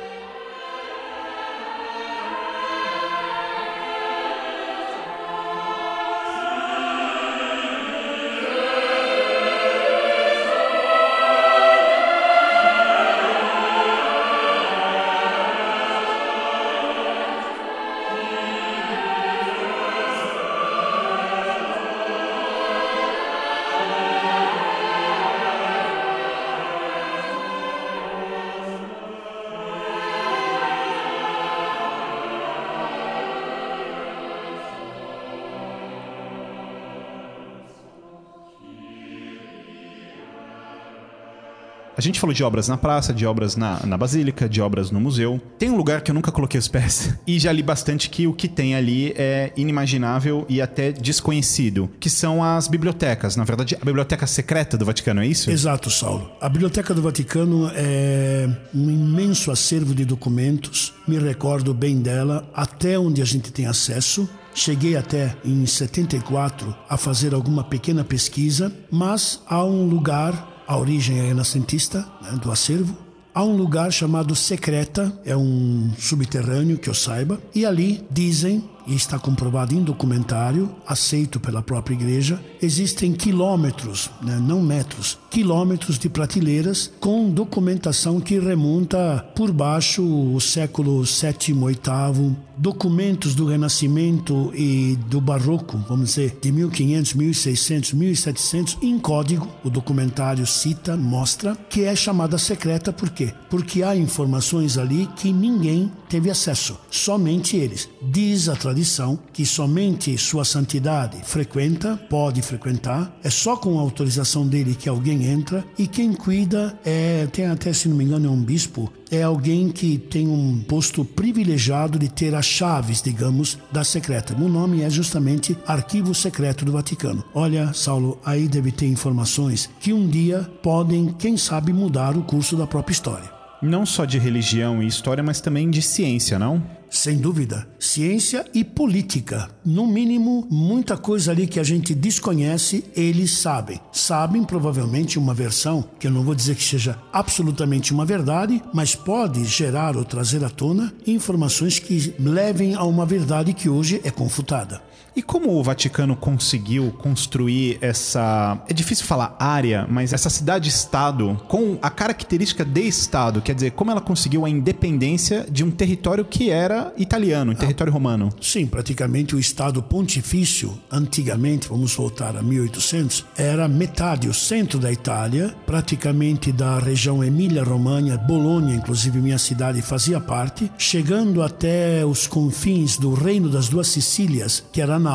Gente 42.07 42.19
falou 42.19 42.33
de 42.33 42.43
obras 42.43 42.67
na 42.67 42.77
praça, 42.77 43.13
de 43.13 43.25
obras 43.25 43.55
na, 43.55 43.85
na 43.85 43.97
basílica, 43.97 44.49
de 44.49 44.61
obras 44.61 44.91
no 44.91 44.99
museu. 44.99 45.39
Tem 45.59 45.69
um 45.69 45.77
lugar 45.77 46.01
que 46.01 46.11
eu 46.11 46.15
nunca 46.15 46.31
coloquei 46.31 46.59
os 46.59 46.67
pés 46.67 47.13
e 47.27 47.39
já 47.39 47.51
li 47.51 47.61
bastante 47.61 48.09
que 48.09 48.27
o 48.27 48.33
que 48.33 48.47
tem 48.47 48.75
ali 48.75 49.13
é 49.15 49.51
inimaginável 49.55 50.45
e 50.49 50.61
até 50.61 50.91
desconhecido, 50.91 51.89
que 51.99 52.09
são 52.09 52.43
as 52.43 52.67
bibliotecas. 52.67 53.35
Na 53.35 53.43
verdade, 53.43 53.77
a 53.79 53.85
biblioteca 53.85 54.25
secreta 54.25 54.77
do 54.77 54.85
Vaticano, 54.85 55.21
é 55.21 55.27
isso? 55.27 55.51
Exato, 55.51 55.89
Saulo. 55.89 56.31
A 56.41 56.49
Biblioteca 56.49 56.93
do 56.93 57.01
Vaticano 57.01 57.69
é 57.75 58.49
um 58.73 58.89
imenso 58.89 59.51
acervo 59.51 59.93
de 59.93 60.05
documentos, 60.05 60.93
me 61.07 61.17
recordo 61.19 61.73
bem 61.73 61.99
dela, 62.01 62.49
até 62.53 62.97
onde 62.97 63.21
a 63.21 63.25
gente 63.25 63.51
tem 63.51 63.65
acesso. 63.65 64.27
Cheguei 64.53 64.95
até 64.95 65.35
em 65.45 65.65
74 65.65 66.75
a 66.89 66.97
fazer 66.97 67.33
alguma 67.33 67.63
pequena 67.63 68.03
pesquisa, 68.03 68.73
mas 68.89 69.39
há 69.47 69.63
um 69.63 69.85
lugar, 69.85 70.56
a 70.67 70.77
origem 70.77 71.19
é 71.19 71.27
renascentista 71.27 72.05
né, 72.21 72.37
do 72.41 72.51
acervo, 72.51 73.07
Há 73.37 73.43
um 73.43 73.55
lugar 73.55 73.91
chamado 73.91 74.33
Secreta, 74.35 75.13
é 75.23 75.37
um 75.37 75.91
subterrâneo 75.95 76.79
que 76.79 76.89
eu 76.89 76.93
saiba, 76.95 77.39
e 77.53 77.67
ali 77.67 78.03
dizem, 78.09 78.67
e 78.87 78.95
está 78.95 79.19
comprovado 79.19 79.75
em 79.75 79.83
documentário, 79.83 80.75
aceito 80.87 81.39
pela 81.39 81.61
própria 81.61 81.93
igreja, 81.93 82.43
existem 82.59 83.13
quilômetros, 83.13 84.09
né, 84.23 84.41
não 84.41 84.59
metros, 84.59 85.19
quilômetros 85.29 85.99
de 85.99 86.09
prateleiras 86.09 86.91
com 86.99 87.29
documentação 87.29 88.19
que 88.19 88.39
remonta 88.39 89.23
por 89.35 89.51
baixo 89.51 90.01
o 90.01 90.41
século 90.41 91.03
VII, 91.03 91.53
VIII, 91.53 92.35
documentos 92.57 93.35
do 93.35 93.45
Renascimento 93.45 94.51
e 94.53 94.97
do 95.07 95.21
Barroco, 95.21 95.77
vamos 95.87 96.09
dizer, 96.09 96.37
de 96.41 96.51
1500, 96.51 97.13
1600, 97.13 97.93
1700, 97.93 98.77
em 98.81 98.99
código, 98.99 99.47
o 99.63 99.69
documentário 99.69 100.45
cita, 100.45 100.97
mostra, 100.97 101.55
que 101.69 101.83
é 101.83 101.95
chamada 101.95 102.37
secreta 102.37 102.91
por 102.91 103.09
quê? 103.09 103.33
Porque 103.49 103.83
há 103.83 103.95
informações 103.95 104.77
ali 104.77 105.07
que 105.15 105.31
ninguém 105.31 105.91
teve 106.09 106.29
acesso, 106.29 106.77
somente 106.89 107.55
eles. 107.55 107.89
Diz 108.01 108.49
a 108.49 108.55
tradição 108.55 109.19
que 109.31 109.45
somente 109.45 110.17
Sua 110.17 110.43
Santidade 110.43 111.17
frequenta, 111.23 111.97
pode 112.09 112.41
frequentar, 112.41 113.15
é 113.23 113.29
só 113.29 113.55
com 113.55 113.77
a 113.77 113.81
autorização 113.81 114.47
dele 114.47 114.75
que 114.75 114.89
alguém 114.89 115.25
entra 115.25 115.65
e 115.77 115.87
quem 115.87 116.13
cuida 116.13 116.77
é, 116.83 117.27
tem 117.27 117.45
até 117.45 117.71
se 117.73 117.87
não 117.87 117.95
me 117.95 118.03
engano, 118.03 118.27
é 118.27 118.29
um 118.29 118.41
bispo, 118.41 118.91
é 119.11 119.23
alguém 119.23 119.69
que 119.69 119.97
tem 119.97 120.27
um 120.27 120.61
posto 120.67 121.03
privilegiado 121.03 121.97
de 121.97 122.09
ter 122.09 122.35
as 122.35 122.45
chaves, 122.45 123.01
digamos, 123.01 123.57
da 123.71 123.83
secreta. 123.83 124.35
O 124.35 124.47
nome 124.47 124.81
é 124.81 124.89
justamente 124.89 125.57
Arquivo 125.65 126.13
Secreto 126.13 126.65
do 126.65 126.71
Vaticano. 126.71 127.23
Olha, 127.33 127.73
Saulo, 127.73 128.19
aí 128.25 128.47
deve 128.47 128.71
ter 128.71 128.87
informações 128.87 129.69
que 129.79 129.93
um 129.93 130.07
dia 130.07 130.49
podem, 130.61 131.07
quem 131.13 131.37
sabe, 131.37 131.71
mudar 131.71 132.17
o 132.17 132.23
curso 132.23 132.55
da 132.55 132.67
própria 132.67 132.93
história. 132.93 133.37
Não 133.61 133.85
só 133.85 134.05
de 134.05 134.19
religião 134.19 134.83
e 134.83 134.87
história, 134.87 135.23
mas 135.23 135.41
também 135.41 135.69
de 135.69 135.81
ciência, 135.81 136.37
não? 136.37 136.63
Sem 136.89 137.17
dúvida. 137.17 137.67
Ciência 137.79 138.45
e 138.53 138.63
política. 138.63 139.49
No 139.65 139.85
mínimo, 139.85 140.47
muita 140.49 140.97
coisa 140.97 141.31
ali 141.31 141.45
que 141.45 141.59
a 141.59 141.63
gente 141.63 141.93
desconhece, 141.93 142.85
eles 142.95 143.37
sabem. 143.37 143.79
Sabem 143.91 144.43
provavelmente 144.43 145.19
uma 145.19 145.33
versão, 145.33 145.83
que 145.99 146.07
eu 146.07 146.11
não 146.11 146.23
vou 146.23 146.33
dizer 146.33 146.55
que 146.55 146.63
seja 146.63 146.97
absolutamente 147.11 147.93
uma 147.93 148.05
verdade, 148.05 148.61
mas 148.73 148.95
pode 148.95 149.43
gerar 149.45 149.97
ou 149.97 150.05
trazer 150.05 150.43
à 150.43 150.49
tona 150.49 150.93
informações 151.05 151.79
que 151.79 152.13
levem 152.19 152.73
a 152.75 152.83
uma 152.83 153.05
verdade 153.05 153.53
que 153.53 153.69
hoje 153.69 154.01
é 154.03 154.11
confutada. 154.11 154.81
E 155.17 155.23
como 155.23 155.57
o 155.57 155.63
Vaticano 155.63 156.15
conseguiu 156.15 156.91
construir 156.91 157.79
essa. 157.81 158.61
É 158.69 158.73
difícil 158.73 159.03
falar 159.03 159.35
área, 159.39 159.87
mas 159.89 160.13
essa 160.13 160.29
cidade-estado 160.29 161.41
com 161.47 161.75
a 161.81 161.89
característica 161.89 162.63
de 162.63 162.87
Estado? 162.87 163.41
Quer 163.41 163.55
dizer, 163.55 163.71
como 163.71 163.89
ela 163.89 163.99
conseguiu 163.99 164.45
a 164.45 164.49
independência 164.49 165.43
de 165.49 165.63
um 165.63 165.71
território 165.71 166.23
que 166.23 166.51
era 166.51 166.93
italiano, 166.97 167.53
um 167.53 167.55
território 167.55 167.91
romano? 167.91 168.29
Sim, 168.39 168.67
praticamente 168.67 169.35
o 169.35 169.39
Estado 169.39 169.81
Pontifício, 169.81 170.77
antigamente, 170.91 171.67
vamos 171.67 171.95
voltar 171.95 172.37
a 172.37 172.43
1800, 172.43 173.25
era 173.35 173.67
metade, 173.67 174.29
o 174.29 174.35
centro 174.35 174.77
da 174.77 174.91
Itália, 174.91 175.51
praticamente 175.65 176.51
da 176.51 176.77
região 176.77 177.23
Emília-Romagna, 177.23 178.19
Bolonha, 178.19 178.75
inclusive 178.75 179.17
minha 179.17 179.39
cidade, 179.39 179.81
fazia 179.81 180.19
parte, 180.19 180.71
chegando 180.77 181.41
até 181.41 182.05
os 182.05 182.27
confins 182.27 182.97
do 182.99 183.15
Reino 183.15 183.49
das 183.49 183.67
Duas 183.67 183.87
Sicílias, 183.87 184.63
que 184.71 184.79
era 184.79 184.99
Nápoles. 184.99 185.06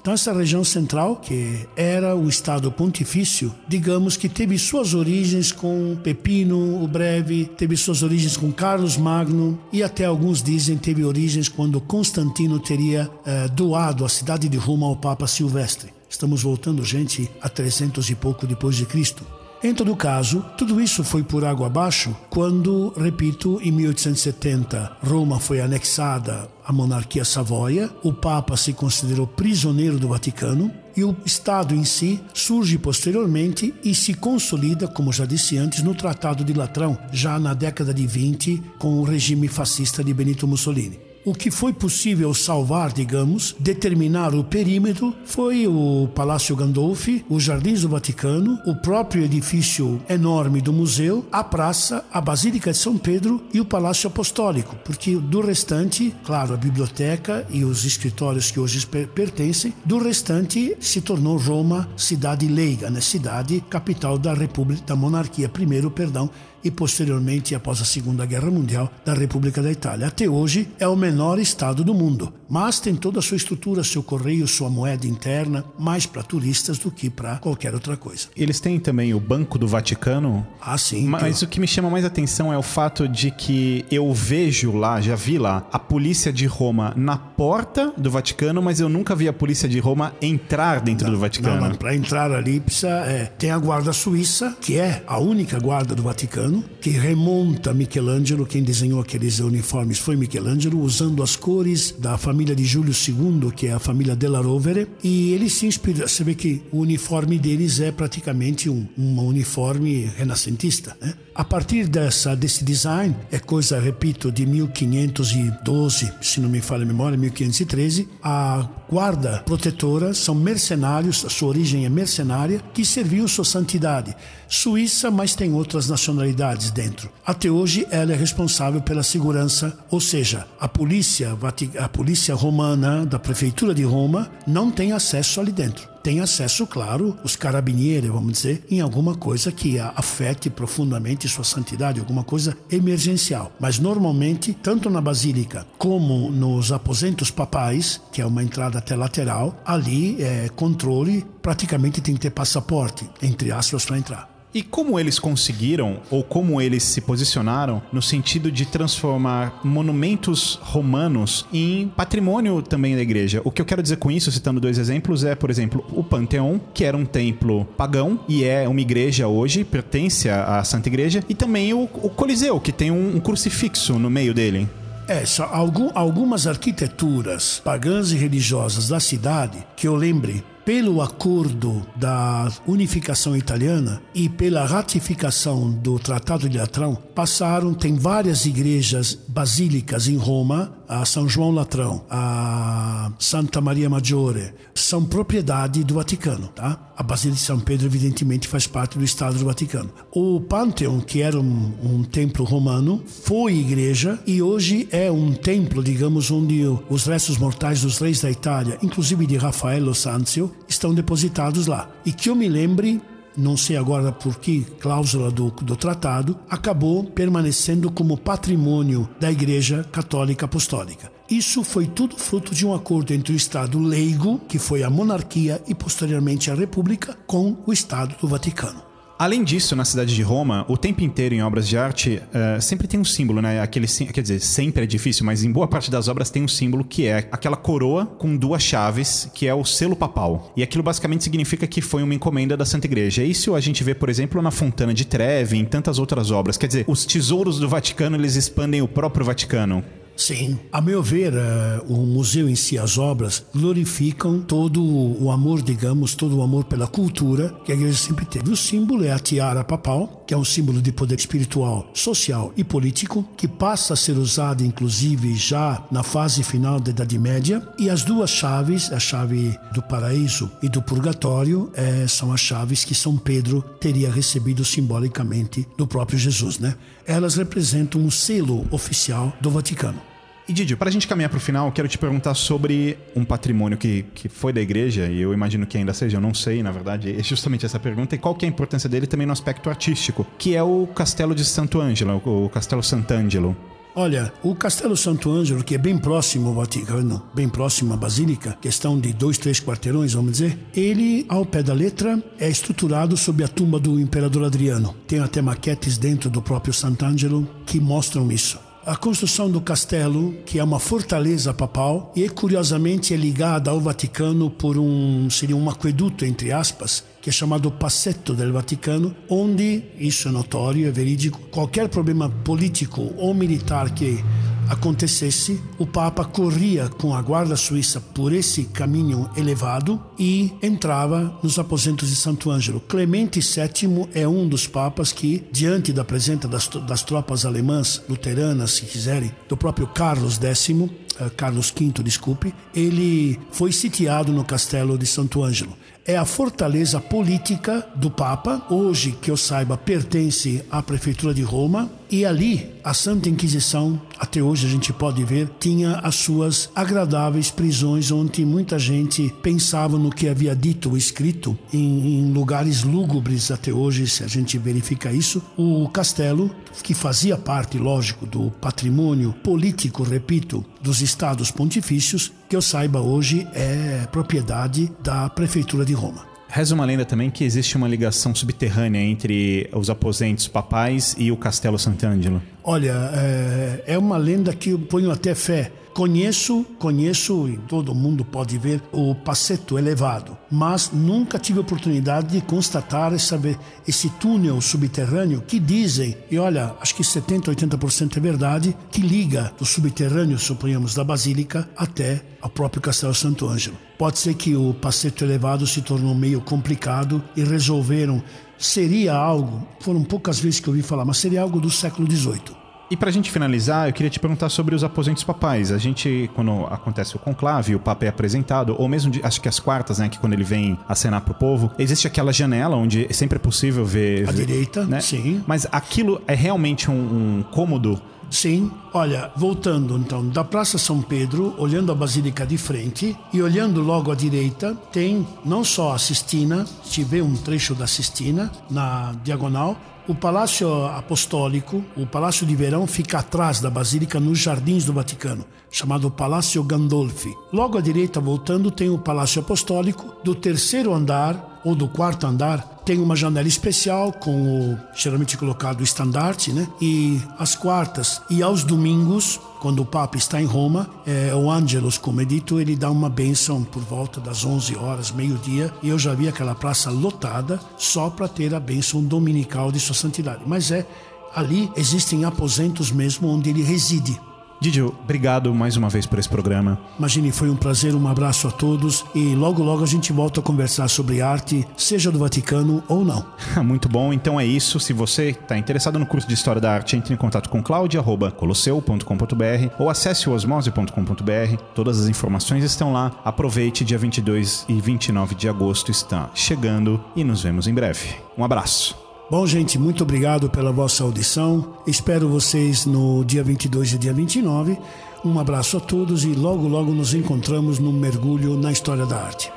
Então, 0.00 0.14
essa 0.14 0.32
região 0.32 0.62
central, 0.62 1.16
que 1.16 1.66
era 1.76 2.14
o 2.14 2.28
Estado 2.28 2.70
Pontifício, 2.70 3.52
digamos 3.66 4.16
que 4.16 4.28
teve 4.28 4.58
suas 4.58 4.94
origens 4.94 5.52
com 5.52 5.96
Pepino 6.02 6.82
o 6.82 6.86
Breve, 6.86 7.46
teve 7.56 7.76
suas 7.76 8.02
origens 8.02 8.36
com 8.36 8.52
Carlos 8.52 8.96
Magno 8.96 9.58
e 9.72 9.82
até 9.82 10.04
alguns 10.04 10.42
dizem 10.42 10.76
teve 10.76 11.04
origens 11.04 11.48
quando 11.48 11.80
Constantino 11.80 12.60
teria 12.60 13.10
eh, 13.24 13.48
doado 13.48 14.04
a 14.04 14.08
cidade 14.08 14.48
de 14.48 14.56
Roma 14.56 14.86
ao 14.86 14.96
Papa 14.96 15.26
Silvestre. 15.26 15.92
Estamos 16.08 16.42
voltando, 16.42 16.84
gente, 16.84 17.28
a 17.40 17.48
300 17.48 18.08
e 18.10 18.14
pouco 18.14 18.46
depois 18.46 18.76
de 18.76 18.86
Cristo. 18.86 19.24
Em 19.62 19.74
todo 19.74 19.96
caso, 19.96 20.44
tudo 20.56 20.80
isso 20.80 21.02
foi 21.02 21.22
por 21.22 21.44
água 21.44 21.66
abaixo 21.66 22.14
quando, 22.28 22.92
repito, 22.96 23.58
em 23.62 23.72
1870 23.72 24.98
Roma 25.02 25.40
foi 25.40 25.60
anexada 25.60 26.48
à 26.64 26.72
monarquia 26.72 27.24
Savoia, 27.24 27.90
o 28.02 28.12
Papa 28.12 28.56
se 28.56 28.74
considerou 28.74 29.26
prisioneiro 29.26 29.98
do 29.98 30.08
Vaticano 30.08 30.70
e 30.94 31.02
o 31.02 31.16
Estado 31.24 31.74
em 31.74 31.84
si 31.84 32.20
surge 32.34 32.76
posteriormente 32.76 33.74
e 33.82 33.94
se 33.94 34.12
consolida, 34.14 34.86
como 34.86 35.12
já 35.12 35.24
disse 35.24 35.56
antes, 35.56 35.82
no 35.82 35.94
Tratado 35.94 36.44
de 36.44 36.52
Latrão, 36.52 36.98
já 37.10 37.38
na 37.38 37.54
década 37.54 37.94
de 37.94 38.06
20, 38.06 38.62
com 38.78 38.98
o 38.98 39.04
regime 39.04 39.48
fascista 39.48 40.04
de 40.04 40.12
Benito 40.12 40.46
Mussolini. 40.46 41.05
O 41.26 41.34
que 41.34 41.50
foi 41.50 41.72
possível 41.72 42.32
salvar, 42.32 42.92
digamos, 42.92 43.56
determinar 43.58 44.32
o 44.32 44.44
perímetro 44.44 45.12
foi 45.24 45.66
o 45.66 46.08
Palácio 46.14 46.54
Gandolfi, 46.54 47.24
os 47.28 47.42
Jardins 47.42 47.82
do 47.82 47.88
Vaticano, 47.88 48.60
o 48.64 48.76
próprio 48.76 49.24
edifício 49.24 50.00
enorme 50.08 50.60
do 50.60 50.72
museu, 50.72 51.26
a 51.32 51.42
praça, 51.42 52.04
a 52.12 52.20
Basílica 52.20 52.70
de 52.70 52.78
São 52.78 52.96
Pedro 52.96 53.42
e 53.52 53.60
o 53.60 53.64
Palácio 53.64 54.06
Apostólico, 54.06 54.76
porque 54.84 55.16
do 55.16 55.40
restante, 55.40 56.14
claro, 56.22 56.54
a 56.54 56.56
biblioteca 56.56 57.44
e 57.50 57.64
os 57.64 57.84
escritórios 57.84 58.52
que 58.52 58.60
hoje 58.60 58.86
pertencem, 58.86 59.74
do 59.84 59.98
restante 59.98 60.76
se 60.78 61.00
tornou 61.00 61.38
Roma 61.38 61.88
cidade 61.96 62.46
leiga, 62.46 62.88
né? 62.88 63.00
cidade 63.00 63.64
capital 63.68 64.16
da 64.16 64.32
República, 64.32 64.84
da 64.86 64.94
monarquia, 64.94 65.48
primeiro, 65.48 65.90
perdão, 65.90 66.30
e 66.66 66.70
posteriormente, 66.70 67.54
após 67.54 67.80
a 67.80 67.84
Segunda 67.84 68.26
Guerra 68.26 68.50
Mundial, 68.50 68.92
da 69.04 69.14
República 69.14 69.62
da 69.62 69.70
Itália. 69.70 70.08
Até 70.08 70.28
hoje 70.28 70.68
é 70.80 70.88
o 70.88 70.96
menor 70.96 71.38
estado 71.38 71.84
do 71.84 71.94
mundo, 71.94 72.32
mas 72.48 72.80
tem 72.80 72.96
toda 72.96 73.20
a 73.20 73.22
sua 73.22 73.36
estrutura, 73.36 73.84
seu 73.84 74.02
correio, 74.02 74.48
sua 74.48 74.68
moeda 74.68 75.06
interna, 75.06 75.64
mais 75.78 76.06
para 76.06 76.24
turistas 76.24 76.78
do 76.78 76.90
que 76.90 77.08
para 77.08 77.36
qualquer 77.36 77.72
outra 77.72 77.96
coisa. 77.96 78.26
Eles 78.36 78.58
têm 78.58 78.80
também 78.80 79.14
o 79.14 79.20
Banco 79.20 79.58
do 79.58 79.68
Vaticano. 79.68 80.44
Ah, 80.60 80.76
sim. 80.76 81.06
Mas 81.06 81.40
o 81.42 81.46
que 81.46 81.60
me 81.60 81.68
chama 81.68 81.88
mais 81.88 82.04
atenção 82.04 82.52
é 82.52 82.58
o 82.58 82.62
fato 82.62 83.06
de 83.06 83.30
que 83.30 83.84
eu 83.88 84.12
vejo 84.12 84.72
lá, 84.72 85.00
já 85.00 85.14
vi 85.14 85.38
lá, 85.38 85.68
a 85.70 85.78
polícia 85.78 86.32
de 86.32 86.46
Roma 86.46 86.92
na 86.96 87.16
porta 87.16 87.92
do 87.96 88.10
Vaticano, 88.10 88.60
mas 88.60 88.80
eu 88.80 88.88
nunca 88.88 89.14
vi 89.14 89.28
a 89.28 89.32
polícia 89.32 89.68
de 89.68 89.78
Roma 89.78 90.12
entrar 90.20 90.80
dentro 90.80 91.08
do 91.08 91.18
Vaticano. 91.18 91.68
Não, 91.68 91.76
para 91.76 91.94
entrar 91.94 92.32
ali 92.32 92.58
precisa, 92.58 92.88
é, 92.88 93.26
tem 93.38 93.50
a 93.50 93.58
guarda 93.58 93.92
suíça, 93.92 94.56
que 94.60 94.76
é 94.76 95.04
a 95.06 95.18
única 95.18 95.60
guarda 95.60 95.94
do 95.94 96.02
Vaticano, 96.02 96.55
que 96.80 96.90
remonta 96.90 97.70
a 97.70 97.74
Michelangelo, 97.74 98.46
quem 98.46 98.62
desenhou 98.62 99.00
aqueles 99.00 99.40
uniformes 99.40 99.98
foi 99.98 100.16
Michelangelo, 100.16 100.80
usando 100.80 101.22
as 101.22 101.36
cores 101.36 101.94
da 101.98 102.16
família 102.18 102.54
de 102.54 102.64
Júlio 102.64 102.92
II, 102.92 103.50
que 103.50 103.66
é 103.66 103.72
a 103.72 103.78
família 103.78 104.16
Della 104.16 104.40
Rovere, 104.40 104.88
e 105.02 105.32
ele 105.32 105.48
se 105.48 105.66
inspira, 105.66 106.06
você 106.06 106.24
vê 106.24 106.34
que 106.34 106.62
o 106.72 106.80
uniforme 106.80 107.38
deles 107.38 107.80
é 107.80 107.90
praticamente 107.90 108.68
um, 108.68 108.86
um 108.96 109.20
uniforme 109.24 110.10
renascentista, 110.16 110.96
né? 111.00 111.14
A 111.36 111.44
partir 111.44 111.86
dessa, 111.86 112.34
desse 112.34 112.64
design, 112.64 113.14
é 113.30 113.38
coisa, 113.38 113.78
repito, 113.78 114.32
de 114.32 114.46
1512, 114.46 116.10
se 116.22 116.40
não 116.40 116.48
me 116.48 116.62
falha 116.62 116.82
a 116.82 116.86
memória, 116.86 117.18
1513, 117.18 118.08
a 118.22 118.66
guarda 118.88 119.42
protetora 119.44 120.14
são 120.14 120.34
mercenários, 120.34 121.26
a 121.26 121.28
sua 121.28 121.48
origem 121.48 121.84
é 121.84 121.90
mercenária, 121.90 122.62
que 122.72 122.86
serviam 122.86 123.28
sua 123.28 123.44
santidade. 123.44 124.16
Suíça, 124.48 125.10
mas 125.10 125.34
tem 125.34 125.52
outras 125.52 125.88
nacionalidades 125.88 126.35
dentro. 126.72 127.10
Até 127.24 127.50
hoje, 127.50 127.86
ela 127.90 128.12
é 128.12 128.16
responsável 128.16 128.80
pela 128.80 129.02
segurança, 129.02 129.76
ou 129.90 130.00
seja, 130.00 130.46
a 130.60 130.68
polícia, 130.68 131.36
a 131.78 131.88
polícia 131.88 132.34
romana 132.34 133.04
da 133.06 133.18
prefeitura 133.18 133.74
de 133.74 133.82
Roma 133.82 134.30
não 134.46 134.70
tem 134.70 134.92
acesso 134.92 135.40
ali 135.40 135.52
dentro 135.52 135.96
tem 136.06 136.20
acesso, 136.20 136.68
claro, 136.68 137.16
os 137.24 137.34
carabinieri, 137.34 138.06
vamos 138.06 138.34
dizer, 138.34 138.64
em 138.70 138.80
alguma 138.80 139.16
coisa 139.16 139.50
que 139.50 139.76
afete 139.80 140.48
profundamente 140.48 141.28
sua 141.28 141.42
santidade, 141.42 141.98
alguma 141.98 142.22
coisa 142.22 142.56
emergencial. 142.70 143.50
Mas 143.58 143.80
normalmente, 143.80 144.52
tanto 144.52 144.88
na 144.88 145.00
basílica 145.00 145.66
como 145.76 146.30
nos 146.30 146.70
aposentos 146.70 147.32
papais, 147.32 148.00
que 148.12 148.22
é 148.22 148.26
uma 148.26 148.44
entrada 148.44 148.78
até 148.78 148.94
lateral, 148.94 149.60
ali 149.66 150.22
é 150.22 150.48
controle, 150.54 151.26
praticamente 151.42 152.00
tem 152.00 152.14
que 152.14 152.20
ter 152.20 152.30
passaporte, 152.30 153.10
entre 153.20 153.50
aspas, 153.50 153.84
para 153.84 153.98
entrar. 153.98 154.35
E 154.56 154.62
como 154.62 154.98
eles 154.98 155.18
conseguiram, 155.18 155.98
ou 156.10 156.24
como 156.24 156.62
eles 156.62 156.82
se 156.82 157.02
posicionaram, 157.02 157.82
no 157.92 158.00
sentido 158.00 158.50
de 158.50 158.64
transformar 158.64 159.60
monumentos 159.62 160.58
romanos 160.62 161.44
em 161.52 161.88
patrimônio 161.88 162.62
também 162.62 162.96
da 162.96 163.02
igreja? 163.02 163.42
O 163.44 163.50
que 163.50 163.60
eu 163.60 163.66
quero 163.66 163.82
dizer 163.82 163.98
com 163.98 164.10
isso, 164.10 164.32
citando 164.32 164.58
dois 164.58 164.78
exemplos, 164.78 165.24
é, 165.24 165.34
por 165.34 165.50
exemplo, 165.50 165.84
o 165.92 166.02
Panteão, 166.02 166.58
que 166.72 166.84
era 166.84 166.96
um 166.96 167.04
templo 167.04 167.66
pagão 167.76 168.18
e 168.26 168.44
é 168.44 168.66
uma 168.66 168.80
igreja 168.80 169.28
hoje, 169.28 169.62
pertence 169.62 170.30
à 170.30 170.64
Santa 170.64 170.88
Igreja, 170.88 171.22
e 171.28 171.34
também 171.34 171.74
o, 171.74 171.82
o 171.82 172.08
Coliseu, 172.08 172.58
que 172.58 172.72
tem 172.72 172.90
um, 172.90 173.16
um 173.16 173.20
crucifixo 173.20 173.98
no 173.98 174.08
meio 174.08 174.32
dele. 174.32 174.66
É, 175.06 175.26
só 175.26 175.50
algum, 175.52 175.90
algumas 175.94 176.46
arquiteturas 176.46 177.60
pagãs 177.62 178.10
e 178.10 178.16
religiosas 178.16 178.88
da 178.88 179.00
cidade, 179.00 179.58
que 179.76 179.86
eu 179.86 179.94
lembre, 179.94 180.42
pelo 180.66 181.00
acordo 181.00 181.86
da 181.94 182.52
unificação 182.66 183.36
italiana 183.36 184.02
e 184.12 184.28
pela 184.28 184.66
ratificação 184.66 185.70
do 185.70 185.96
Tratado 185.96 186.48
de 186.48 186.58
Latrão, 186.58 186.98
passaram, 187.14 187.72
tem 187.72 187.94
várias 187.94 188.46
igrejas 188.46 189.16
basílicas 189.28 190.08
em 190.08 190.16
Roma, 190.16 190.76
a 190.88 191.04
São 191.04 191.28
João 191.28 191.52
Latrão, 191.52 192.04
a 192.10 193.12
Santa 193.16 193.60
Maria 193.60 193.88
Maggiore, 193.88 194.52
são 194.74 195.04
propriedade 195.04 195.84
do 195.84 195.94
Vaticano, 195.94 196.48
tá? 196.48 196.92
A 196.96 197.02
Basílica 197.02 197.38
de 197.38 197.44
São 197.44 197.60
Pedro, 197.60 197.86
evidentemente, 197.86 198.48
faz 198.48 198.66
parte 198.66 198.98
do 198.98 199.04
Estado 199.04 199.38
do 199.38 199.44
Vaticano. 199.44 199.90
O 200.12 200.40
Pantheon, 200.40 201.00
que 201.00 201.22
era 201.22 201.38
um, 201.38 201.72
um 201.82 202.02
templo 202.02 202.44
romano, 202.44 203.02
foi 203.06 203.54
igreja 203.54 204.18
e 204.26 204.40
hoje 204.40 204.88
é 204.90 205.10
um 205.12 205.32
templo, 205.32 205.82
digamos, 205.82 206.30
onde 206.30 206.62
os 206.88 207.06
restos 207.06 207.36
mortais 207.38 207.82
dos 207.82 207.98
reis 207.98 208.20
da 208.20 208.30
Itália, 208.30 208.78
inclusive 208.82 209.26
de 209.26 209.36
Raffaello 209.36 209.94
Sanzio, 209.94 210.55
estão 210.68 210.94
depositados 210.94 211.66
lá. 211.66 211.90
E 212.04 212.12
que 212.12 212.28
eu 212.28 212.34
me 212.34 212.48
lembre, 212.48 213.00
não 213.36 213.56
sei 213.56 213.76
agora 213.76 214.12
por 214.12 214.38
que 214.38 214.64
cláusula 214.80 215.30
do, 215.30 215.50
do 215.50 215.76
tratado, 215.76 216.38
acabou 216.48 217.04
permanecendo 217.04 217.90
como 217.90 218.16
patrimônio 218.16 219.08
da 219.20 219.30
Igreja 219.30 219.84
Católica 219.92 220.46
Apostólica. 220.46 221.12
Isso 221.28 221.64
foi 221.64 221.86
tudo 221.86 222.16
fruto 222.16 222.54
de 222.54 222.64
um 222.64 222.72
acordo 222.72 223.12
entre 223.12 223.32
o 223.32 223.36
Estado 223.36 223.80
leigo, 223.80 224.38
que 224.48 224.60
foi 224.60 224.84
a 224.84 224.90
monarquia, 224.90 225.60
e 225.66 225.74
posteriormente 225.74 226.50
a 226.50 226.54
República, 226.54 227.16
com 227.26 227.56
o 227.66 227.72
Estado 227.72 228.14
do 228.20 228.28
Vaticano. 228.28 228.85
Além 229.18 229.42
disso, 229.42 229.74
na 229.74 229.84
cidade 229.84 230.14
de 230.14 230.22
Roma, 230.22 230.66
o 230.68 230.76
tempo 230.76 231.02
inteiro 231.02 231.34
em 231.34 231.42
obras 231.42 231.66
de 231.66 231.78
arte 231.78 232.20
uh, 232.26 232.60
sempre 232.60 232.86
tem 232.86 233.00
um 233.00 233.04
símbolo, 233.04 233.40
né? 233.40 233.62
Aquele, 233.62 233.86
quer 233.86 234.20
dizer, 234.20 234.40
sempre 234.40 234.84
é 234.84 234.86
difícil, 234.86 235.24
mas 235.24 235.42
em 235.42 235.50
boa 235.50 235.66
parte 235.66 235.90
das 235.90 236.06
obras 236.06 236.28
tem 236.28 236.44
um 236.44 236.48
símbolo 236.48 236.84
que 236.84 237.06
é 237.06 237.26
aquela 237.32 237.56
coroa 237.56 238.04
com 238.04 238.36
duas 238.36 238.62
chaves, 238.62 239.30
que 239.32 239.46
é 239.46 239.54
o 239.54 239.64
selo 239.64 239.96
papal. 239.96 240.52
E 240.54 240.62
aquilo 240.62 240.82
basicamente 240.82 241.24
significa 241.24 241.66
que 241.66 241.80
foi 241.80 242.02
uma 242.02 242.14
encomenda 242.14 242.58
da 242.58 242.66
Santa 242.66 242.86
Igreja. 242.86 243.24
Isso 243.24 243.54
a 243.54 243.60
gente 243.60 243.82
vê, 243.82 243.94
por 243.94 244.10
exemplo, 244.10 244.42
na 244.42 244.50
Fontana 244.50 244.92
de 244.92 245.06
Trevi, 245.06 245.56
em 245.56 245.64
tantas 245.64 245.98
outras 245.98 246.30
obras. 246.30 246.58
Quer 246.58 246.66
dizer, 246.66 246.84
os 246.86 247.06
tesouros 247.06 247.58
do 247.58 247.70
Vaticano 247.70 248.18
eles 248.18 248.36
expandem 248.36 248.82
o 248.82 248.88
próprio 248.88 249.24
Vaticano. 249.24 249.82
Sim. 250.16 250.58
A 250.72 250.80
meu 250.80 251.02
ver, 251.02 251.34
uh, 251.34 251.92
o 251.92 252.06
museu 252.06 252.48
em 252.48 252.56
si, 252.56 252.78
as 252.78 252.96
obras, 252.96 253.44
glorificam 253.54 254.40
todo 254.40 254.82
o 254.82 255.30
amor, 255.30 255.60
digamos, 255.60 256.14
todo 256.14 256.38
o 256.38 256.42
amor 256.42 256.64
pela 256.64 256.86
cultura 256.86 257.54
que 257.64 257.72
a 257.72 257.74
igreja 257.74 257.98
sempre 257.98 258.24
teve. 258.24 258.50
O 258.50 258.56
símbolo 258.56 259.04
é 259.04 259.12
a 259.12 259.18
tiara 259.18 259.62
papal, 259.62 260.24
que 260.26 260.34
é 260.34 260.36
um 260.36 260.44
símbolo 260.44 260.82
de 260.82 260.92
poder 260.92 261.18
espiritual, 261.18 261.88
social 261.94 262.52
e 262.56 262.64
político, 262.64 263.26
que 263.36 263.46
passa 263.46 263.94
a 263.94 263.96
ser 263.96 264.18
usado, 264.18 264.64
inclusive, 264.64 265.34
já 265.34 265.84
na 265.90 266.02
fase 266.02 266.42
final 266.42 266.80
da 266.80 266.90
Idade 266.90 267.18
Média. 267.18 267.66
E 267.78 267.88
as 267.88 268.02
duas 268.02 268.30
chaves, 268.30 268.92
a 268.92 268.98
chave 268.98 269.56
do 269.72 269.82
paraíso 269.82 270.50
e 270.62 270.68
do 270.68 270.82
purgatório, 270.82 271.70
é, 271.74 272.06
são 272.06 272.32
as 272.32 272.40
chaves 272.40 272.84
que 272.84 272.94
São 272.94 273.16
Pedro 273.16 273.62
teria 273.80 274.10
recebido 274.10 274.64
simbolicamente 274.64 275.66
do 275.76 275.86
próprio 275.86 276.18
Jesus, 276.18 276.58
né? 276.58 276.74
Elas 277.06 277.36
representam 277.36 278.00
um 278.00 278.10
selo 278.10 278.66
oficial 278.70 279.32
do 279.40 279.50
Vaticano. 279.50 280.15
E 280.48 280.52
Didi, 280.52 280.76
para 280.76 280.88
a 280.88 280.92
gente 280.92 281.08
caminhar 281.08 281.28
para 281.28 281.38
o 281.38 281.40
final, 281.40 281.72
quero 281.72 281.88
te 281.88 281.98
perguntar 281.98 282.32
sobre 282.34 282.96
um 283.16 283.24
patrimônio 283.24 283.76
que, 283.76 284.04
que 284.14 284.28
foi 284.28 284.52
da 284.52 284.60
igreja, 284.60 285.08
e 285.08 285.20
eu 285.20 285.34
imagino 285.34 285.66
que 285.66 285.76
ainda 285.76 285.92
seja, 285.92 286.18
eu 286.18 286.20
não 286.20 286.32
sei, 286.32 286.62
na 286.62 286.70
verdade, 286.70 287.16
é 287.18 287.22
justamente 287.22 287.66
essa 287.66 287.80
pergunta, 287.80 288.14
e 288.14 288.18
qual 288.18 288.32
que 288.32 288.46
é 288.46 288.48
a 288.48 288.50
importância 288.50 288.88
dele 288.88 289.08
também 289.08 289.26
no 289.26 289.32
aspecto 289.32 289.68
artístico, 289.68 290.24
que 290.38 290.54
é 290.54 290.62
o 290.62 290.86
Castelo 290.94 291.34
de 291.34 291.44
Santo 291.44 291.80
Ângelo, 291.80 292.22
o 292.24 292.48
Castelo 292.48 292.80
Sant'Angelo. 292.80 293.56
Olha, 293.96 294.32
o 294.40 294.54
Castelo 294.54 294.96
Santo 294.96 295.32
Ângelo, 295.32 295.64
que 295.64 295.74
é 295.74 295.78
bem 295.78 295.98
próximo 295.98 296.48
ao 296.50 296.54
Vaticano, 296.54 297.24
bem 297.34 297.48
próximo 297.48 297.94
à 297.94 297.96
Basílica, 297.96 298.56
questão 298.60 299.00
de 299.00 299.12
dois, 299.12 299.38
três 299.38 299.58
quarteirões, 299.58 300.12
vamos 300.12 300.32
dizer, 300.32 300.56
ele, 300.76 301.26
ao 301.28 301.44
pé 301.44 301.60
da 301.60 301.74
letra, 301.74 302.22
é 302.38 302.48
estruturado 302.48 303.16
sob 303.16 303.42
a 303.42 303.48
tumba 303.48 303.80
do 303.80 303.98
Imperador 303.98 304.44
Adriano. 304.44 304.94
Tem 305.08 305.18
até 305.18 305.42
maquetes 305.42 305.98
dentro 305.98 306.30
do 306.30 306.40
próprio 306.40 306.72
Sant'Angelo 306.72 307.48
que 307.64 307.80
mostram 307.80 308.30
isso 308.30 308.65
a 308.86 308.94
construção 308.94 309.50
do 309.50 309.60
castelo, 309.60 310.32
que 310.46 310.60
é 310.60 310.64
uma 310.64 310.78
fortaleza 310.78 311.52
papal 311.52 312.12
e 312.14 312.28
curiosamente 312.28 313.12
é 313.12 313.16
ligada 313.16 313.68
ao 313.68 313.80
Vaticano 313.80 314.48
por 314.48 314.78
um 314.78 315.28
seria 315.28 315.56
um 315.56 315.68
aqueduto 315.68 316.24
entre 316.24 316.52
aspas, 316.52 317.02
que 317.20 317.28
é 317.28 317.32
chamado 317.32 317.68
Passetto 317.68 318.32
del 318.32 318.52
Vaticano, 318.52 319.12
onde 319.28 319.82
isso 319.98 320.28
é 320.28 320.30
notório, 320.30 320.86
é 320.86 320.90
verídico, 320.92 321.40
qualquer 321.50 321.88
problema 321.88 322.30
político 322.30 323.12
ou 323.16 323.34
militar 323.34 323.90
que 323.90 324.24
acontecesse, 324.68 325.60
o 325.78 325.86
Papa 325.86 326.24
corria 326.24 326.88
com 326.88 327.14
a 327.14 327.22
guarda 327.22 327.56
suíça 327.56 328.00
por 328.00 328.32
esse 328.32 328.64
caminho 328.64 329.28
elevado 329.36 330.00
e 330.18 330.52
entrava 330.62 331.38
nos 331.42 331.58
aposentos 331.58 332.08
de 332.08 332.16
Santo 332.16 332.50
Ângelo. 332.50 332.80
Clemente 332.80 333.40
VII 333.40 334.08
é 334.14 334.26
um 334.26 334.48
dos 334.48 334.66
papas 334.66 335.12
que, 335.12 335.44
diante 335.50 335.92
da 335.92 336.04
presença 336.04 336.48
das, 336.48 336.68
das 336.68 337.02
tropas 337.02 337.44
alemãs, 337.44 338.02
luteranas, 338.08 338.72
se 338.72 338.86
quiserem, 338.86 339.32
do 339.48 339.56
próprio 339.56 339.86
Carlos 339.86 340.38
X, 340.38 340.70
eh, 340.70 341.30
Carlos 341.36 341.70
V, 341.70 342.02
desculpe, 342.02 342.54
ele 342.74 343.38
foi 343.50 343.72
sitiado 343.72 344.32
no 344.32 344.44
castelo 344.44 344.98
de 344.98 345.06
Santo 345.06 345.42
Ângelo 345.42 345.76
é 346.06 346.16
a 346.16 346.24
fortaleza 346.24 347.00
política 347.00 347.84
do 347.96 348.08
Papa, 348.08 348.64
hoje, 348.70 349.10
que 349.20 349.28
eu 349.30 349.36
saiba, 349.36 349.76
pertence 349.76 350.64
à 350.70 350.80
Prefeitura 350.80 351.34
de 351.34 351.42
Roma, 351.42 351.90
e 352.10 352.24
ali 352.24 352.74
a 352.84 352.94
Santa 352.94 353.28
Inquisição, 353.28 354.00
até 354.18 354.40
hoje 354.42 354.66
a 354.66 354.70
gente 354.70 354.92
pode 354.92 355.24
ver, 355.24 355.50
tinha 355.58 355.96
as 355.96 356.14
suas 356.14 356.70
agradáveis 356.74 357.50
prisões, 357.50 358.10
onde 358.10 358.44
muita 358.44 358.78
gente 358.78 359.32
pensava 359.42 359.98
no 359.98 360.10
que 360.10 360.28
havia 360.28 360.54
dito 360.54 360.90
ou 360.90 360.96
escrito, 360.96 361.58
em, 361.72 362.20
em 362.20 362.32
lugares 362.32 362.84
lúgubres 362.84 363.50
até 363.50 363.72
hoje, 363.72 364.06
se 364.06 364.22
a 364.22 364.28
gente 364.28 364.56
verifica 364.56 365.12
isso. 365.12 365.42
O 365.56 365.88
castelo, 365.88 366.54
que 366.82 366.94
fazia 366.94 367.36
parte, 367.36 367.78
lógico, 367.78 368.26
do 368.26 368.50
patrimônio 368.50 369.32
político, 369.32 370.02
repito, 370.02 370.64
dos 370.80 371.00
estados 371.00 371.50
pontifícios, 371.50 372.32
que 372.48 372.54
eu 372.54 372.62
saiba 372.62 373.00
hoje 373.00 373.46
é 373.52 374.06
propriedade 374.12 374.92
da 375.02 375.28
Prefeitura 375.28 375.84
de 375.84 375.92
Roma. 375.92 376.35
Reza 376.48 376.74
uma 376.74 376.84
lenda 376.84 377.04
também 377.04 377.30
que 377.30 377.44
existe 377.44 377.76
uma 377.76 377.88
ligação 377.88 378.34
subterrânea 378.34 379.00
entre 379.00 379.68
os 379.72 379.90
aposentos 379.90 380.48
papais 380.48 381.14
e 381.18 381.30
o 381.30 381.36
Castelo 381.36 381.78
Sant'Angelo. 381.78 382.40
Olha, 382.62 383.10
é, 383.14 383.84
é 383.86 383.98
uma 383.98 384.16
lenda 384.16 384.54
que 384.54 384.70
eu 384.70 384.78
ponho 384.78 385.10
até 385.10 385.34
fé. 385.34 385.70
Conheço, 385.96 386.62
conheço 386.78 387.48
e 387.48 387.56
todo 387.56 387.94
mundo 387.94 388.22
pode 388.22 388.58
ver 388.58 388.82
o 388.92 389.14
passeto 389.14 389.78
elevado, 389.78 390.36
mas 390.50 390.90
nunca 390.92 391.38
tive 391.38 391.58
oportunidade 391.58 392.38
de 392.38 392.42
constatar 392.42 393.14
esse 393.14 394.10
túnel 394.20 394.60
subterrâneo 394.60 395.40
que 395.40 395.58
dizem, 395.58 396.14
e 396.30 396.38
olha, 396.38 396.74
acho 396.82 396.94
que 396.94 397.02
70, 397.02 397.50
80% 397.50 398.14
é 398.14 398.20
verdade, 398.20 398.76
que 398.92 399.00
liga 399.00 399.50
do 399.58 399.64
subterrâneo, 399.64 400.38
suponhamos, 400.38 400.94
da 400.94 401.02
Basílica 401.02 401.66
até 401.74 402.22
ao 402.42 402.50
próprio 402.50 402.82
Castelo 402.82 403.14
Santo 403.14 403.48
Ângelo. 403.48 403.78
Pode 403.96 404.18
ser 404.18 404.34
que 404.34 404.54
o 404.54 404.74
passeto 404.74 405.24
elevado 405.24 405.66
se 405.66 405.80
tornou 405.80 406.14
meio 406.14 406.42
complicado 406.42 407.24
e 407.34 407.42
resolveram 407.42 408.22
seria 408.58 409.14
algo, 409.14 409.66
foram 409.80 410.04
poucas 410.04 410.38
vezes 410.38 410.60
que 410.60 410.68
eu 410.68 410.74
ouvi 410.74 410.82
falar, 410.82 411.06
mas 411.06 411.16
seria 411.16 411.40
algo 411.40 411.58
do 411.58 411.70
século 411.70 412.06
XVIII. 412.10 412.65
E 412.90 412.96
pra 412.96 413.10
gente 413.10 413.30
finalizar, 413.30 413.88
eu 413.88 413.92
queria 413.92 414.10
te 414.10 414.20
perguntar 414.20 414.48
sobre 414.48 414.74
os 414.74 414.84
aposentos 414.84 415.24
papais. 415.24 415.72
A 415.72 415.78
gente, 415.78 416.30
quando 416.34 416.66
acontece 416.66 417.16
o 417.16 417.18
conclave, 417.18 417.74
o 417.74 417.80
papa 417.80 418.04
é 418.04 418.08
apresentado, 418.08 418.76
ou 418.78 418.88
mesmo, 418.88 419.10
de, 419.10 419.20
acho 419.24 419.40
que 419.40 419.48
as 419.48 419.58
quartas, 419.58 419.98
né, 419.98 420.08
que 420.08 420.18
quando 420.18 420.34
ele 420.34 420.44
vem 420.44 420.78
acenar 420.88 421.20
pro 421.22 421.34
povo, 421.34 421.70
existe 421.78 422.06
aquela 422.06 422.32
janela 422.32 422.76
onde 422.76 423.12
sempre 423.12 423.36
é 423.36 423.38
possível 423.40 423.84
ver... 423.84 424.28
À 424.28 424.32
ver, 424.32 424.46
direita, 424.46 424.84
né? 424.84 425.00
sim. 425.00 425.42
Mas 425.46 425.66
aquilo 425.72 426.20
é 426.28 426.34
realmente 426.34 426.90
um, 426.90 426.94
um 427.38 427.44
cômodo 427.50 428.00
Sim, 428.28 428.72
olha, 428.92 429.30
voltando 429.36 429.96
então 429.96 430.28
da 430.28 430.42
Praça 430.42 430.78
São 430.78 431.00
Pedro, 431.00 431.54
olhando 431.58 431.92
a 431.92 431.94
Basílica 431.94 432.44
de 432.44 432.58
frente 432.58 433.16
e 433.32 433.40
olhando 433.40 433.80
logo 433.80 434.10
à 434.10 434.14
direita, 434.14 434.74
tem 434.90 435.26
não 435.44 435.62
só 435.62 435.92
a 435.92 435.98
Sistina, 435.98 436.66
se 436.82 437.04
vê 437.04 437.22
um 437.22 437.36
trecho 437.36 437.74
da 437.74 437.86
Sistina 437.86 438.50
na 438.68 439.14
diagonal, 439.22 439.76
o 440.08 440.14
Palácio 440.14 440.86
Apostólico, 440.86 441.84
o 441.96 442.06
Palácio 442.06 442.46
de 442.46 442.54
Verão, 442.54 442.86
fica 442.86 443.18
atrás 443.18 443.60
da 443.60 443.68
Basílica 443.68 444.20
nos 444.20 444.38
Jardins 444.38 444.84
do 444.84 444.92
Vaticano, 444.92 445.44
chamado 445.70 446.10
Palácio 446.10 446.62
Gandolfi. 446.62 447.34
Logo 447.52 447.76
à 447.76 447.80
direita, 447.80 448.20
voltando, 448.20 448.70
tem 448.70 448.88
o 448.88 448.98
Palácio 448.98 449.40
Apostólico. 449.40 450.14
Do 450.22 450.34
terceiro 450.34 450.94
andar, 450.94 451.60
ou 451.64 451.74
do 451.74 451.88
quarto 451.88 452.26
andar, 452.26 452.75
tem 452.86 453.00
uma 453.00 453.16
janela 453.16 453.48
especial 453.48 454.12
com 454.12 454.70
o 454.70 454.78
geralmente 454.94 455.36
colocado 455.36 455.80
o 455.80 455.82
estandarte, 455.82 456.52
né? 456.52 456.68
E 456.80 457.20
às 457.36 457.56
quartas 457.56 458.22
e 458.30 458.44
aos 458.44 458.62
domingos, 458.62 459.40
quando 459.60 459.80
o 459.82 459.84
Papa 459.84 460.16
está 460.16 460.40
em 460.40 460.44
Roma, 460.44 460.88
é, 461.04 461.34
o 461.34 461.50
Angelus, 461.50 461.98
como 461.98 462.20
é 462.20 462.24
dito, 462.24 462.60
ele 462.60 462.76
dá 462.76 462.88
uma 462.88 463.10
bênção 463.10 463.64
por 463.64 463.82
volta 463.82 464.20
das 464.20 464.44
11 464.44 464.76
horas, 464.76 465.10
meio-dia, 465.10 465.74
e 465.82 465.88
eu 465.88 465.98
já 465.98 466.14
vi 466.14 466.28
aquela 466.28 466.54
praça 466.54 466.88
lotada 466.88 467.60
só 467.76 468.08
para 468.08 468.28
ter 468.28 468.54
a 468.54 468.60
bênção 468.60 469.02
dominical 469.02 469.72
de 469.72 469.80
Sua 469.80 469.94
Santidade. 469.94 470.44
Mas 470.46 470.70
é 470.70 470.86
ali 471.34 471.68
existem 471.76 472.24
aposentos 472.24 472.92
mesmo 472.92 473.28
onde 473.28 473.50
ele 473.50 473.64
reside. 473.64 474.18
Didio, 474.60 474.94
obrigado 475.02 475.54
mais 475.54 475.76
uma 475.76 475.88
vez 475.88 476.06
por 476.06 476.18
esse 476.18 476.28
programa. 476.28 476.78
Imagine, 476.98 477.30
foi 477.30 477.50
um 477.50 477.56
prazer, 477.56 477.94
um 477.94 478.08
abraço 478.08 478.48
a 478.48 478.50
todos 478.50 479.04
e 479.14 479.34
logo 479.34 479.62
logo 479.62 479.84
a 479.84 479.86
gente 479.86 480.12
volta 480.12 480.40
a 480.40 480.42
conversar 480.42 480.88
sobre 480.88 481.20
arte, 481.20 481.66
seja 481.76 482.10
do 482.10 482.18
Vaticano 482.18 482.82
ou 482.88 483.04
não. 483.04 483.24
Muito 483.62 483.88
bom, 483.88 484.12
então 484.12 484.40
é 484.40 484.46
isso. 484.46 484.80
Se 484.80 484.92
você 484.92 485.30
está 485.30 485.58
interessado 485.58 485.98
no 485.98 486.06
curso 486.06 486.26
de 486.26 486.34
História 486.34 486.60
da 486.60 486.72
Arte, 486.72 486.96
entre 486.96 487.12
em 487.12 487.16
contato 487.16 487.50
com 487.50 487.62
claudia.colosseu.com.br 487.62 489.74
ou 489.78 489.90
acesse 489.90 490.28
o 490.28 490.32
osmose.com.br. 490.32 491.56
Todas 491.74 492.00
as 492.00 492.08
informações 492.08 492.64
estão 492.64 492.92
lá. 492.92 493.12
Aproveite, 493.24 493.84
dia 493.84 493.98
22 493.98 494.64
e 494.68 494.80
29 494.80 495.34
de 495.34 495.48
agosto 495.48 495.90
está 495.90 496.30
chegando 496.34 497.02
e 497.14 497.24
nos 497.24 497.42
vemos 497.42 497.66
em 497.66 497.74
breve. 497.74 498.16
Um 498.36 498.44
abraço. 498.44 499.05
Bom, 499.28 499.44
gente, 499.44 499.76
muito 499.76 500.04
obrigado 500.04 500.48
pela 500.48 500.70
vossa 500.70 501.02
audição. 501.02 501.74
Espero 501.84 502.28
vocês 502.28 502.86
no 502.86 503.24
dia 503.24 503.42
22 503.42 503.94
e 503.94 503.98
dia 503.98 504.12
29. 504.12 504.78
Um 505.24 505.40
abraço 505.40 505.76
a 505.76 505.80
todos 505.80 506.24
e 506.24 506.28
logo, 506.28 506.68
logo 506.68 506.92
nos 506.92 507.12
encontramos 507.12 507.80
num 507.80 507.92
mergulho 507.92 508.56
na 508.56 508.70
história 508.70 509.04
da 509.04 509.16
arte. 509.16 509.55